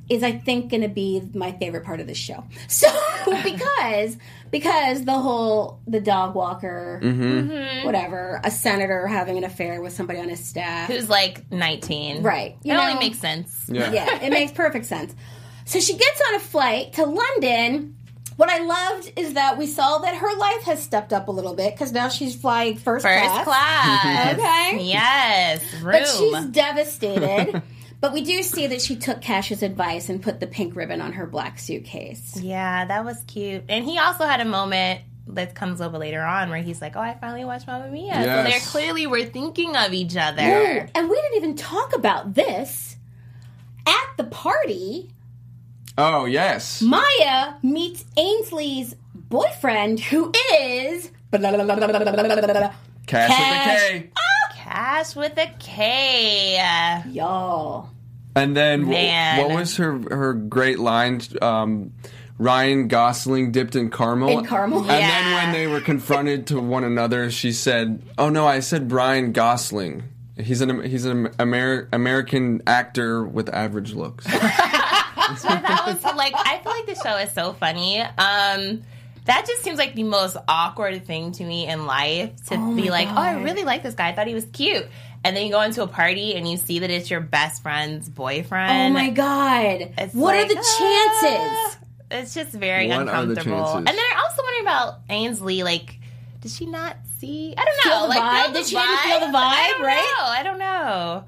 [0.09, 2.43] is I think going to be my favorite part of this show.
[2.69, 2.87] So
[3.43, 4.17] because
[4.51, 7.85] because the whole the dog walker, Mm-hmm.
[7.85, 12.23] whatever, a senator having an affair with somebody on his staff, Who's like 19.
[12.23, 12.55] right?
[12.63, 13.65] It only makes sense.
[13.67, 13.91] Yeah.
[13.91, 15.13] yeah, it makes perfect sense.
[15.65, 17.96] So she gets on a flight to London.
[18.37, 21.55] What I loved is that we saw that her life has stepped up a little
[21.55, 23.43] bit because now she's flying first, First class.
[23.43, 24.33] class.
[24.35, 24.83] Okay.
[24.83, 25.73] Yes.
[25.81, 25.91] Room.
[25.91, 27.61] But she's devastated.
[27.99, 31.13] but we do see that she took Kash's advice and put the pink ribbon on
[31.13, 32.39] her black suitcase.
[32.39, 33.63] yeah, that was cute.
[33.69, 37.01] And he also had a moment that comes over later on where he's like, "Oh,
[37.01, 38.53] I finally watched Mamma Mia." So Yes.
[38.53, 40.41] they clearly were thinking of each other.
[40.41, 42.95] Ooh, and we didn't even talk about this
[43.85, 45.09] at the party.
[45.97, 46.81] Oh, yes.
[46.81, 51.41] Maya meets Ainsley's boyfriend, who is Kash,
[53.07, 53.91] Kash.
[53.91, 54.09] with a K.
[54.55, 57.01] Kash with a K.
[57.09, 57.89] y'all.
[58.35, 59.37] And then wh- Man.
[59.39, 61.21] what was her her great line?
[61.41, 61.93] Um,
[62.37, 64.37] Ryan Gosling dipped in caramel.
[64.39, 64.81] In caramel?
[64.81, 68.87] And then when they were confronted to one another, she said, "Oh no, I said
[68.87, 70.03] Brian Gosling.
[70.37, 74.27] He's an he's an Amer- American actor with average looks."
[75.43, 77.99] that was like I feel like the show is so funny.
[78.01, 78.83] Um
[79.25, 82.89] that just seems like the most awkward thing to me in life to be my
[82.89, 84.07] like, oh, I really like this guy.
[84.07, 84.85] I thought he was cute.
[85.25, 88.07] And then you go into a party and you see that it's your best friend's
[88.07, 88.95] boyfriend.
[88.95, 89.91] Oh my god.
[89.97, 91.39] It's What are like, the chances?
[91.41, 91.77] ah.
[92.09, 93.73] It's just very What are the uncomfortable.
[93.75, 95.63] And then I'm also wondering about Ainsley.
[95.63, 95.99] Like,
[96.39, 97.53] did she not see?
[97.57, 98.01] I don't Feel know.
[98.03, 98.43] the like vibe?
[98.45, 100.13] feel Did she didn't feel the vibe, I don't right?
[100.19, 100.25] Know.
[100.25, 101.23] I don't know.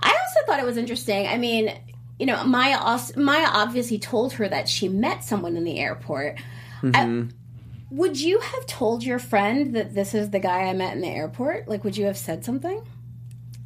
[0.00, 1.26] I also thought it was interesting.
[1.26, 1.76] I mean,
[2.18, 6.38] you know, Maya also, Maya obviously told her that she met someone in the airport.
[6.82, 7.28] I- mm-hmm.
[7.90, 11.08] would you have told your friend that this is the guy I met in the
[11.08, 11.68] airport?
[11.68, 12.82] Like, would you have said something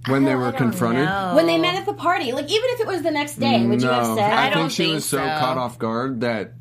[0.09, 1.05] when they were confronted.
[1.05, 1.33] know.
[1.35, 2.33] when they met at the party?
[2.33, 4.33] Like, even if it was the next day, would you have said?
[4.33, 5.25] I, I don't think she think was so, so.
[5.25, 6.53] caught off guard that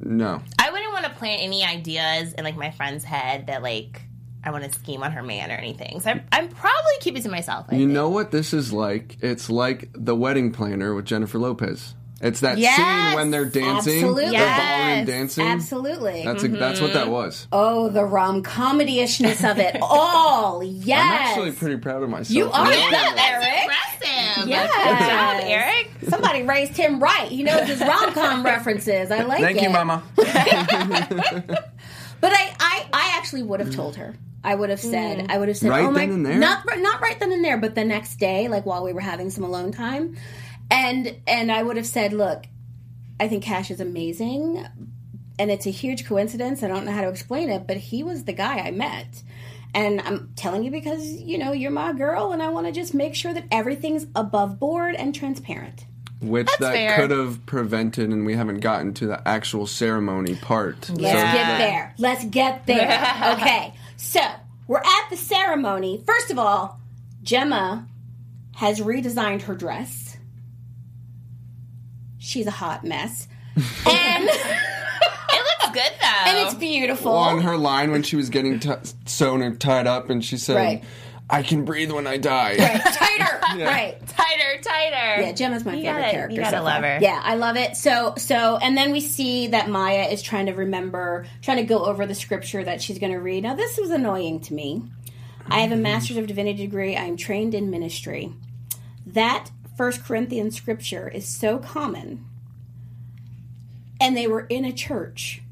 [0.00, 0.42] no.
[0.58, 4.02] I wouldn't want to plant any ideas in like my friend's head that like
[4.44, 6.00] I want to scheme on her man or anything.
[6.00, 7.66] So I'm, I'm probably keeping it to myself.
[7.70, 7.92] I You think.
[7.92, 9.16] know what this is like?
[9.20, 11.94] It's like the wedding planner with Jennifer Lopez.
[12.20, 14.26] It's that Yes, scene when they're dancing, absolutely.
[14.26, 15.46] the Yes, ballroom dancing.
[15.46, 16.22] Absolutely.
[16.24, 17.12] That's a, that's what that mm-hmm.
[17.12, 17.48] was.
[17.50, 20.62] oh, the rom comedy-ishness of it all.
[20.62, 21.00] Yes.
[21.04, 22.30] I'm actually pretty proud of myself.
[22.36, 22.90] You are Yeah.
[22.90, 23.62] good, That's Eric.
[23.62, 24.48] impressive.
[24.48, 24.70] Yes.
[24.72, 25.90] Good job, Eric.
[26.10, 27.28] Somebody raised him right.
[27.28, 29.10] He knows his rom com references.
[29.10, 29.46] I like that.
[29.46, 29.62] Thank it.
[29.64, 30.02] you, Mama.
[32.20, 34.14] But I, I, I actually would have told her.
[34.44, 35.30] I would have said, mm.
[35.30, 36.38] I would have said, Right oh my, then and there?
[36.38, 39.30] not not right then and there, but the next day, like while we were having
[39.30, 40.16] some alone time,
[40.70, 42.44] and and I would have said, look,
[43.20, 44.66] I think Kash is amazing,
[45.38, 46.62] and it's a huge coincidence.
[46.62, 49.22] I don't know how to explain it, but he was the guy I met.
[49.74, 52.92] And I'm telling you because, you know, you're my girl and I want to just
[52.92, 55.86] make sure that everything's above board and transparent.
[56.20, 56.94] Which that fair.
[56.96, 60.90] could have prevented, and we haven't gotten to the actual ceremony part.
[60.90, 61.32] Let's Yeah.
[61.32, 61.94] get there.
[61.98, 62.88] Let's get there.
[63.32, 63.72] Okay.
[63.96, 64.20] So
[64.66, 66.02] we're at the ceremony.
[66.06, 66.80] First of all,
[67.22, 67.86] Gemma
[68.56, 70.16] has redesigned her dress.
[72.18, 73.28] She's a hot mess.
[73.86, 74.28] And,
[75.34, 76.30] It looks good though.
[76.30, 77.12] and it's beautiful.
[77.12, 78.70] on her line when she was getting t-
[79.06, 80.84] sewn or tied up, and she said, Right.
[81.28, 83.31] "I can breathe when I die." Tighter.
[83.62, 83.98] Right.
[84.06, 85.22] tighter, tighter.
[85.22, 86.34] Yeah, Gemma's my You favorite gotta- character.
[86.34, 86.98] You gotta so love her.
[87.00, 87.76] Yeah, I love it.
[87.76, 91.84] So, so, and then we see that Maya is trying to remember, trying to go
[91.84, 93.42] over the scripture that she's going to read.
[93.42, 94.82] Now, this was annoying to me.
[95.48, 95.82] I have a mm-hmm.
[95.82, 96.96] master's of divinity degree.
[96.96, 98.32] I am trained in ministry.
[99.06, 102.24] That First Corinthians scripture is so common,
[104.00, 105.42] and they were in a church.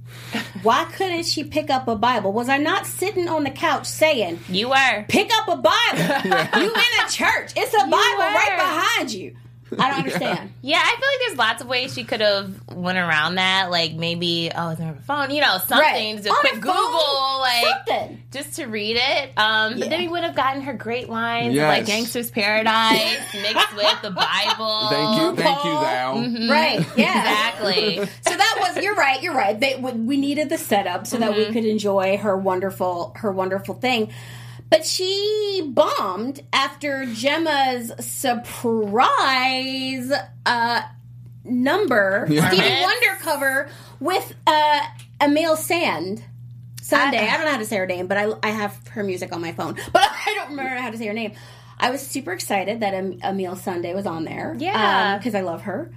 [0.62, 2.32] Why couldn't she pick up a Bible?
[2.32, 5.04] Was I not sitting on the couch saying, You were.
[5.08, 6.58] pick up a Bible.
[6.60, 7.52] you in a church.
[7.56, 9.36] It's a Bible right behind you.
[9.78, 10.52] I don't understand.
[10.62, 13.70] Yeah, I feel like there's lots of ways she could have went around that.
[13.70, 15.78] Like maybe, oh, it's on her phone, you know, something.
[15.78, 16.14] Right.
[16.16, 18.22] Just a On quick phone, Google, like something.
[18.30, 19.30] just to read it.
[19.38, 19.98] Um, but then Yeah.
[20.06, 21.66] we would have gotten her great lines Yes.
[21.68, 24.88] like Gangsta's Paradise mixed with the Bible.
[24.90, 26.14] Thank you, thank you, thou.
[26.16, 26.50] Mm-hmm.
[26.50, 26.86] Right.
[26.96, 27.18] Yeah.
[27.20, 27.96] Exactly.
[28.22, 29.58] So that was you're right, you're right.
[29.58, 34.12] They we needed the setup so that we could enjoy her wonderful her wonderful thing.
[34.70, 40.12] But she bombed after Gemma's surprise
[40.46, 40.82] uh
[41.44, 42.48] number Yeah.
[42.50, 44.80] Stevie Wonder cover with uh
[45.20, 46.22] Emeli Sandé.
[46.82, 47.18] Sunday.
[47.18, 49.40] I, don't know how to say her name, but I, I have her music on
[49.40, 49.76] my phone.
[49.92, 51.32] But I don't remember how to say her name.
[51.78, 54.56] I was super excited that Em- Emeli Sandé was on there.
[54.58, 55.16] Yeah.
[55.18, 55.92] Because I love her.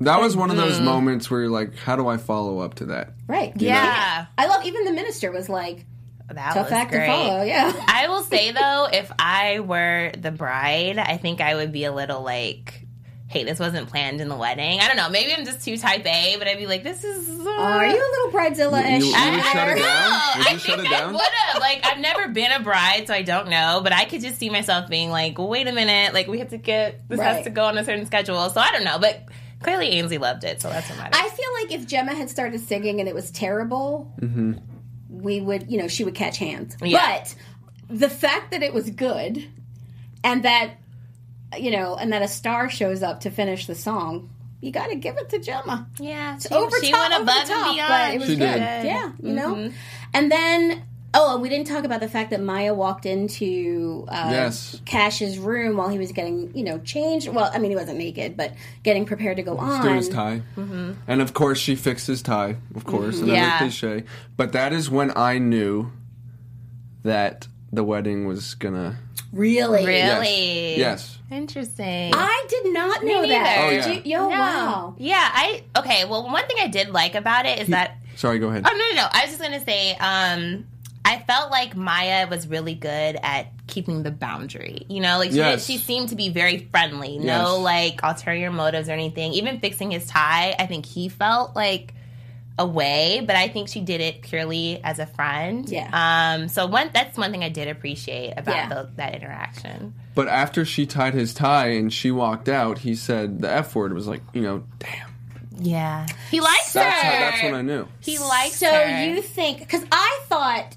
[0.00, 0.60] That was one of Mm.
[0.60, 3.52] those moments where you're like, "How do I follow up to that?" Right.
[3.56, 4.26] Yeah.
[4.36, 5.84] I love even the minister was like
[6.30, 7.06] That tough was act great.
[7.06, 7.42] to follow.
[7.42, 7.72] Yeah.
[7.88, 11.92] I will say though, if I were the bride, I think I would be a
[11.92, 12.86] little like,
[13.28, 15.08] "Hey, this wasn't planned in the wedding." I don't know.
[15.08, 17.92] Maybe I'm just too type A, but I'd be like, "This is." Uh, Are you
[17.92, 19.04] a little bridezilla You- ish?
[19.04, 20.12] you- you would shut it No, down?
[20.38, 21.60] Would I you shut think it I would have.
[21.62, 23.80] Like, I've never been a bride, so I don't know.
[23.82, 26.12] But I could just see myself being like, "Wait a minute!
[26.12, 27.36] Like, we have to get this Right.
[27.36, 29.22] has to go on a certain schedule." So I don't know, but
[29.62, 31.18] clearly Ainsley loved it, so that's what matters.
[31.18, 34.12] I feel like if Gemma had started singing and it was terrible,
[35.22, 36.76] we would, you know, she would catch hands.
[36.82, 37.20] Yeah.
[37.20, 37.34] But
[37.88, 39.44] the fact that it was good
[40.24, 40.72] and that,
[41.58, 44.96] you know, and that a star shows up to finish the song, you got to
[44.96, 45.88] give it to Gemma.
[45.98, 47.88] yeah, she, over she top, went over above the top, and beyond.
[47.88, 48.52] but it was She good.
[48.54, 48.84] did.
[48.86, 49.54] Yeah, you know.
[49.54, 49.74] Mm-hmm.
[50.14, 50.82] And then,
[51.14, 54.80] oh, and we didn't talk about the fact that Maya walked into uh, Yes.
[54.84, 57.28] Kash's room while he was getting, you know, changed.
[57.28, 59.82] Well, I mean, he wasn't naked, but getting prepared to go on.
[59.82, 62.56] Do his tie, and of course she fixed his tie.
[62.74, 63.58] Of course, another Yeah.
[63.58, 64.04] cliche.
[64.36, 65.90] But that is when I knew
[67.02, 68.96] that the wedding was gonna.
[69.32, 70.78] Really, Really?
[70.78, 71.18] Yes.
[71.30, 72.12] Interesting.
[72.14, 73.28] I did not know neither.
[73.34, 73.58] that.
[73.60, 73.86] Oh, yeah.
[73.86, 74.28] Did you- yo, No.
[74.30, 74.94] wow.
[74.98, 76.06] Yeah, I okay.
[76.06, 78.64] Well, one thing I did like about it is that Sorry, go ahead.
[78.66, 79.08] oh no no no.
[79.12, 80.64] I was just gonna say, um,
[81.08, 84.84] I felt like Maya was really good at keeping the boundary.
[84.88, 85.64] You know, like she, Yes.
[85.64, 87.18] she seemed to be very friendly.
[87.18, 87.24] No
[87.56, 87.58] Yes.
[87.58, 89.32] like ulterior motives or anything.
[89.32, 91.94] Even fixing his tie, I think he felt like
[92.58, 95.68] away, but I think she did it purely as a friend.
[95.68, 95.88] Yeah.
[95.92, 96.48] Um.
[96.48, 98.68] So one that's one thing I did appreciate about Yeah.
[98.68, 99.94] the, that interaction.
[100.14, 103.92] But after she tied his tie and she walked out, he said the F word
[103.92, 105.08] was like, you know, damn.
[105.60, 107.08] Yeah, he likes That's her.
[107.10, 107.86] how, that's when I knew.
[108.00, 109.04] he likes So her.
[109.04, 109.58] you think?
[109.58, 110.76] Because I thought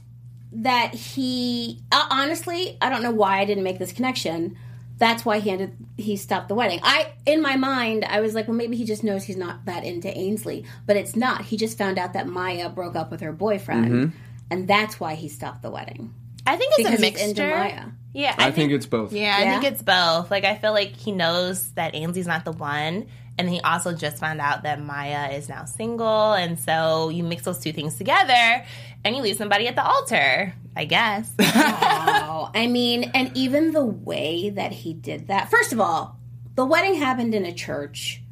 [0.53, 4.57] that he uh, honestly, I don't know why I didn't make this connection.
[4.97, 5.75] That's why he ended.
[5.97, 6.79] He stopped the wedding.
[6.83, 9.83] I, in my mind, I was like, well, maybe he just knows he's not that
[9.83, 11.43] into Ainsley, but it's not.
[11.45, 14.17] He just found out that Maya broke up with her boyfriend, Mm-hmm.
[14.51, 16.13] and that's why he stopped the wedding.
[16.45, 17.57] I think it's Because a he's into mixture.
[17.57, 17.85] Maya.
[18.13, 19.13] Yeah, I, think, it's both.
[19.13, 19.59] Yeah, I Yeah?
[19.59, 20.29] think it's both.
[20.29, 23.07] Like I feel like he knows that Ainsley's not the one,
[23.39, 27.43] and he also just found out that Maya is now single, and so you mix
[27.43, 28.65] those two things together,
[29.03, 30.53] and you leave somebody at the altar.
[30.75, 31.31] I guess.
[32.03, 35.51] Oh, I mean, and even the way that he did that.
[35.51, 36.17] First of all,
[36.55, 38.23] the wedding happened in a church.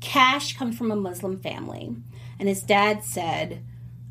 [0.00, 1.96] Kash comes from a Muslim family,
[2.38, 3.62] and his dad said,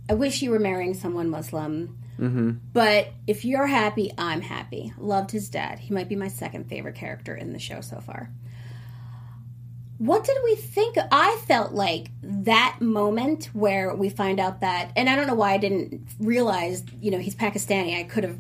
[0.10, 2.52] "I wish you were marrying someone Muslim." Mm-hmm.
[2.72, 4.94] But if you're happy, I'm happy.
[4.98, 5.78] Loved his dad.
[5.80, 8.32] He might be my second favorite character in the show so far.
[9.98, 10.98] What did we think?
[11.12, 15.54] I felt like that moment where we find out that, and I don't know why
[15.54, 17.98] I didn't realize, you know, he's Pakistani.
[17.98, 18.38] I could have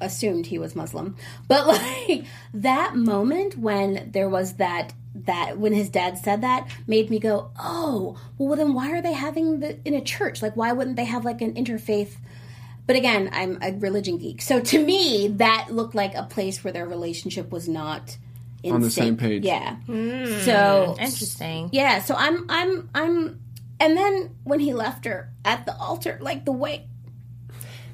[0.00, 1.16] assumed he was Muslim,
[1.48, 1.66] but
[2.08, 4.92] like that moment when there was that
[5.24, 9.14] that when his dad said that made me go, oh, well, then why are they
[9.14, 10.42] having the in a church?
[10.42, 12.16] Like, why wouldn't they have like an interfaith?
[12.86, 16.72] But again, I'm a religion geek, so to me, that looked like a place where
[16.72, 18.18] their relationship was not
[18.66, 19.44] in On the same page.
[19.44, 19.76] Yeah.
[19.76, 20.26] Hmm.
[20.40, 21.70] so Interesting.
[21.72, 23.40] yeah, so I'm I'm I'm
[23.80, 26.86] and then when he left her at the altar, like the way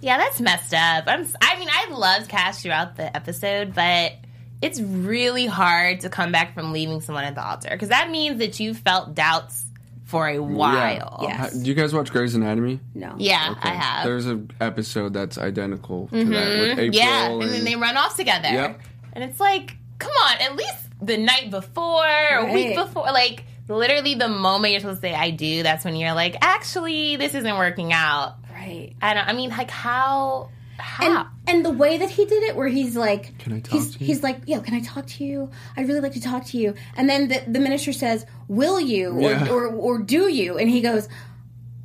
[0.00, 1.04] Yeah, that's messed up.
[1.06, 1.22] I'm.
[1.22, 4.12] s- I mean, I loved Kash throughout the episode, but
[4.60, 8.38] it's really hard to come back from leaving someone at the altar because that means
[8.38, 9.64] that you felt doubts
[10.04, 11.20] for a while.
[11.22, 11.36] Yeah.
[11.36, 12.80] Ha- Do you guys watch Grey's Anatomy?
[12.94, 13.14] no.
[13.18, 14.04] Yeah, I have.
[14.04, 16.80] There's an episode that's identical to that with mm-hmm.
[16.80, 16.94] April.
[16.94, 18.48] yeah, and, and, then they run off together.
[18.48, 18.80] Yep.
[19.14, 23.44] And it's like, come on, at least the night before or a week before, like
[23.68, 27.34] literally the moment you're supposed to say I do, that's when you're like, actually, this
[27.34, 28.36] isn't working out.
[28.52, 28.94] Right.
[29.00, 29.26] I don't.
[29.28, 30.50] I mean, like how?
[30.78, 31.04] How?
[31.46, 33.94] And and the way that he did it, where he's like, Can I talk he's,
[33.94, 34.06] to you?
[34.06, 35.50] He's like, yeah, can I talk to you?
[35.76, 36.74] I'd really like to talk to you.
[36.96, 39.48] And then the, the minister says, will you Yeah.
[39.48, 40.58] or, or or do you?
[40.58, 41.08] And he goes,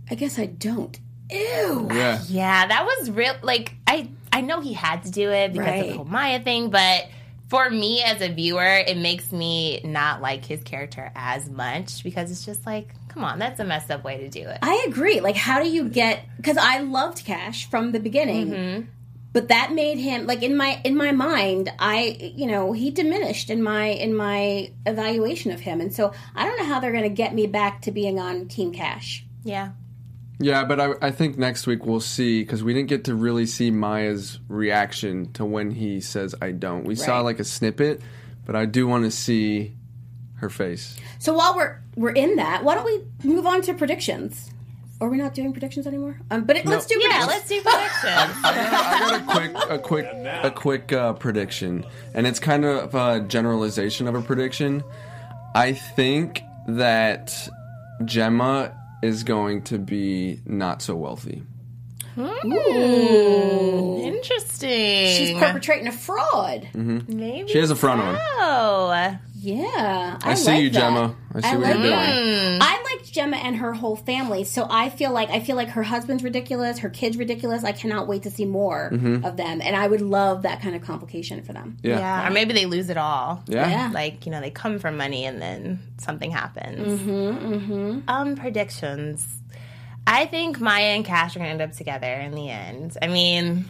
[0.10, 0.98] I guess I don't.
[1.32, 1.88] Ew.
[1.92, 2.22] yeah.
[2.28, 3.36] Yeah, that was real.
[3.42, 6.70] Like I, I know he had to do it because of the whole Maya thing,
[6.70, 7.08] but
[7.50, 12.30] for me as a viewer, it makes me not like his character as much because
[12.32, 14.60] it's just like, come on, that's a messed up way to do it.
[14.62, 15.22] I agree.
[15.22, 16.26] Like, how do you get?
[16.38, 18.86] Because I loved Kash from the beginning, Mm-hmm.
[19.34, 21.72] but that made him like in my in my mind.
[21.80, 26.46] I you know he diminished in my in my evaluation of him, and so I
[26.46, 29.26] don't know how they're going to get me back to being on Team Kash.
[29.44, 29.70] Yeah.
[30.40, 33.46] Yeah, but I, I think next week we'll see because we didn't get to really
[33.48, 38.02] see Maya's reaction to when he says "I don't." We saw like a snippet,
[38.46, 39.74] but I do want to see
[40.36, 40.96] her face.
[41.18, 44.52] So while we're we're in that, why don't we move on to predictions?
[45.02, 46.20] Are we not doing predictions anymore?
[46.32, 47.28] Um, but it, let's do Yeah, predictions.
[47.28, 48.36] let's do predictions.
[48.44, 50.06] I got a quick, a quick,
[50.44, 54.84] a quick uh, prediction, and it's kind of a generalization of a prediction.
[55.56, 57.48] I think that
[58.06, 58.72] Gemma
[59.02, 61.44] is going to be not so wealthy.
[62.16, 62.52] Hmm.
[64.02, 65.08] Interesting.
[65.08, 66.68] She's perpetrating a fraud.
[66.74, 67.18] Mm-hmm.
[67.20, 68.16] Maybe She has a front on.
[69.40, 70.80] Yeah, I, I see like you, that.
[70.80, 71.16] Gemma.
[71.36, 71.90] I see what like you're doing.
[71.92, 72.60] that.
[72.62, 75.84] I liked Gemma and her whole family, so I feel like I feel like her
[75.84, 77.64] husband's ridiculous, her kids ridiculous.
[77.64, 80.82] I cannot wait to see more of them, and I would love that kind of
[80.82, 81.78] complication for them.
[81.84, 82.00] Yeah.
[82.00, 82.28] yeah.
[82.28, 83.44] Or maybe they lose it all.
[83.48, 83.70] Yeah.
[83.70, 83.92] Yeah.
[83.94, 87.00] Like you know, they come from money and then something happens.
[87.00, 88.00] Mm-hmm, mm-hmm.
[88.08, 89.26] Um, predictions.
[90.08, 92.98] I think Maya and Kash are gonna end up together in the end.
[93.02, 93.66] I mean,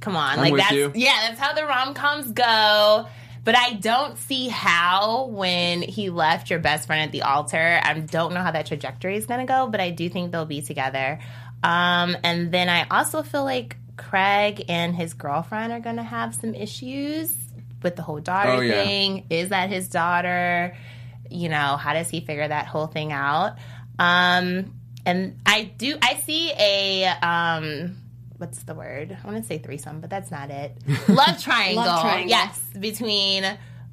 [0.00, 0.90] come on, like with that's you.
[0.96, 3.06] yeah, that's how the rom coms go.
[3.48, 7.80] But I don't see how when he left your best friend at the altar.
[7.82, 10.60] I don't know how that trajectory is gonna go, but I do think they'll be
[10.60, 11.18] together.
[11.62, 16.54] Um, and then I also feel like Craig and his girlfriend are gonna have some
[16.54, 17.34] issues
[17.82, 18.84] with the whole daughter Oh, yeah.
[18.84, 19.24] thing.
[19.30, 20.76] Is that his daughter?
[21.30, 23.56] You know, how does he figure that whole thing out?
[23.98, 24.74] Um,
[25.06, 27.96] and I do, I see a, um,
[28.38, 29.16] what's the word?
[29.22, 30.76] I want to say threesome, but that's not it.
[31.08, 31.84] Love triangle.
[31.84, 32.30] Love triangle.
[32.30, 33.44] Yes, between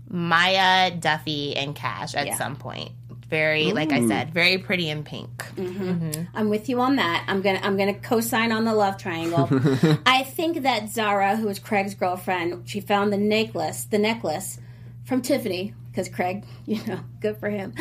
[0.09, 2.35] Maya, Duffy, and Kash at Yeah.
[2.37, 2.91] some point.
[3.27, 4.07] Very, like I mm.
[4.07, 5.43] said, very pretty in pink.
[5.55, 5.89] Mm-hmm.
[5.89, 6.21] Mm-hmm.
[6.35, 7.25] I'm with you on that.
[7.27, 9.49] I'm gonna I'm gonna co-sign on the love triangle.
[10.05, 14.59] I think that Zara, who was Craig's girlfriend, she found the necklace, the necklace
[15.05, 17.73] from Tiffany because Craig, you know, good for him.
[17.77, 17.77] Um,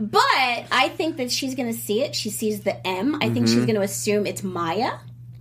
[0.00, 0.22] but
[0.72, 2.14] I think that she's gonna see it.
[2.14, 3.18] She sees the M.
[3.20, 4.92] I think she's gonna assume it's Maya.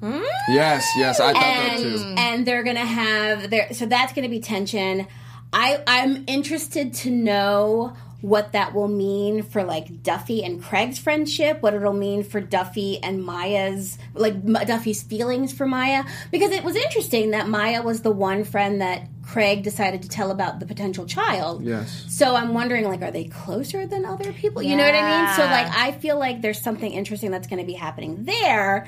[0.02, 2.16] Yes, yes, I thought that too.
[2.18, 5.08] and they're gonna have their so that's gonna be tension.
[5.52, 11.62] I I'm interested to know what that will mean for like Duffy and Craig's friendship,
[11.62, 16.64] what it'll mean for Duffy and Maya's like M- Duffy's feelings for Maya because it
[16.64, 20.66] was interesting that Maya was the one friend that Craig decided to tell about the
[20.66, 21.64] potential child.
[21.64, 22.06] Yes.
[22.08, 24.64] So I'm wondering like are they closer than other people?
[24.64, 25.36] You know what I mean?
[25.36, 28.88] So like I feel like there's something interesting that's going to be happening there.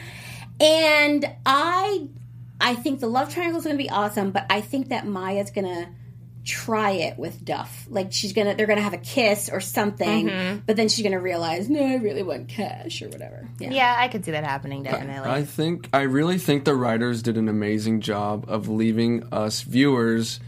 [0.59, 2.07] And I
[2.59, 5.51] I think the love triangle is going to be awesome, but I think that Maya's
[5.51, 5.89] going to
[6.47, 7.85] try it with Duff.
[7.89, 10.59] Like she's going to they're going to have a kiss or something, mm-hmm.
[10.65, 13.71] but then she's going to realize, "No, I really want Kash or whatever." Yeah.
[13.71, 15.29] Yeah, I could see that happening definitely.
[15.29, 20.39] I think I really think the writers did an amazing job of leaving us viewers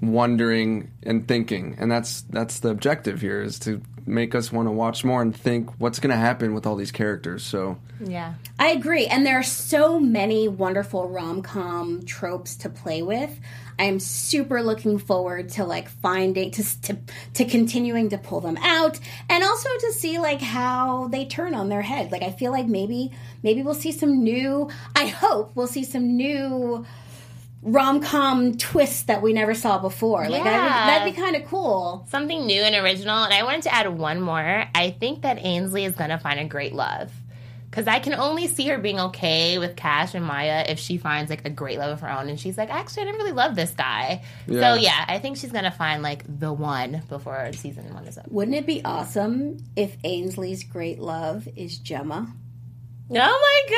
[0.00, 4.72] wondering and thinking, and that's that's the objective here is to make us want to
[4.72, 7.42] watch more and think what's going to happen with all these characters.
[7.42, 8.34] So yeah.
[8.58, 9.06] I agree.
[9.06, 13.38] And there are so many wonderful rom com tropes to play with.
[13.78, 16.98] I am super looking forward to like finding to, to
[17.34, 18.98] to continuing to pull them out
[19.28, 22.12] and also to see like how they turn on their head.
[22.12, 23.12] Like I feel like maybe
[23.42, 26.86] maybe we'll see some new I hope we'll see some new
[27.64, 30.28] rom com twist that we never saw before.
[30.28, 32.06] Like that would, that'd be kind of cool.
[32.10, 33.24] Something new and original.
[33.24, 34.64] And I wanted to add one more.
[34.74, 37.10] I think that Ainsley is going to find a great love.
[37.74, 41.28] Because I can only see her being okay with Kash and Maya if she finds
[41.28, 42.28] like a great love of her own.
[42.28, 44.22] And she's like, actually, I didn't really love this guy.
[44.46, 44.60] Yeah.
[44.60, 48.16] So yeah, I think she's going to find like the one before season one is
[48.16, 48.30] up.
[48.30, 52.32] Wouldn't it be awesome if Ainsley's great love is Gemma?
[53.10, 53.76] Oh my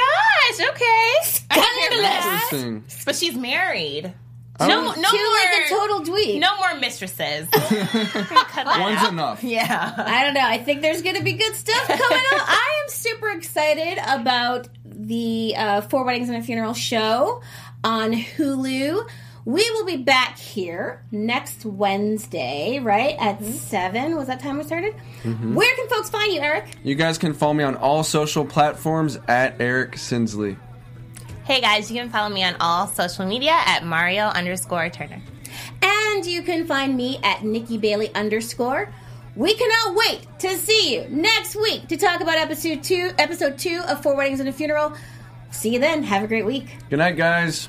[0.59, 0.69] gosh.
[0.69, 1.43] Okay.
[1.51, 2.49] I can hear that.
[2.53, 2.85] interesting.
[3.07, 4.13] But she's married.
[4.61, 5.03] No, no to more.
[5.03, 6.41] like a total dweeb.
[6.41, 7.49] no more mistresses.
[7.51, 9.13] Cut One's out.
[9.13, 9.45] enough.
[9.45, 9.93] Yeah.
[9.97, 10.41] I don't know.
[10.47, 12.09] I think there's going to be good stuff coming up.
[12.49, 17.43] I am super excited about the uh, Four Weddings and a Funeral show
[17.85, 19.09] on Hulu.
[19.45, 24.17] We will be back here next Wednesday, right at seven.
[24.17, 24.95] Was that time we started?
[25.23, 26.67] Where can folks find you, Eric?
[26.83, 30.57] You guys can follow me on all social platforms at Eric Sinsley.
[31.47, 35.23] Hey guys, you can follow me on all social media at Mariel underscore Turner.
[35.81, 38.93] And you can find me at Nikki Bailey underscore.
[39.37, 43.81] We cannot wait to see you next week to talk about episode two, episode two
[43.87, 44.95] of Four Weddings and a Funeral.
[45.53, 46.03] See you then.
[46.03, 46.67] Have a great week.
[46.91, 47.69] Good night, guys.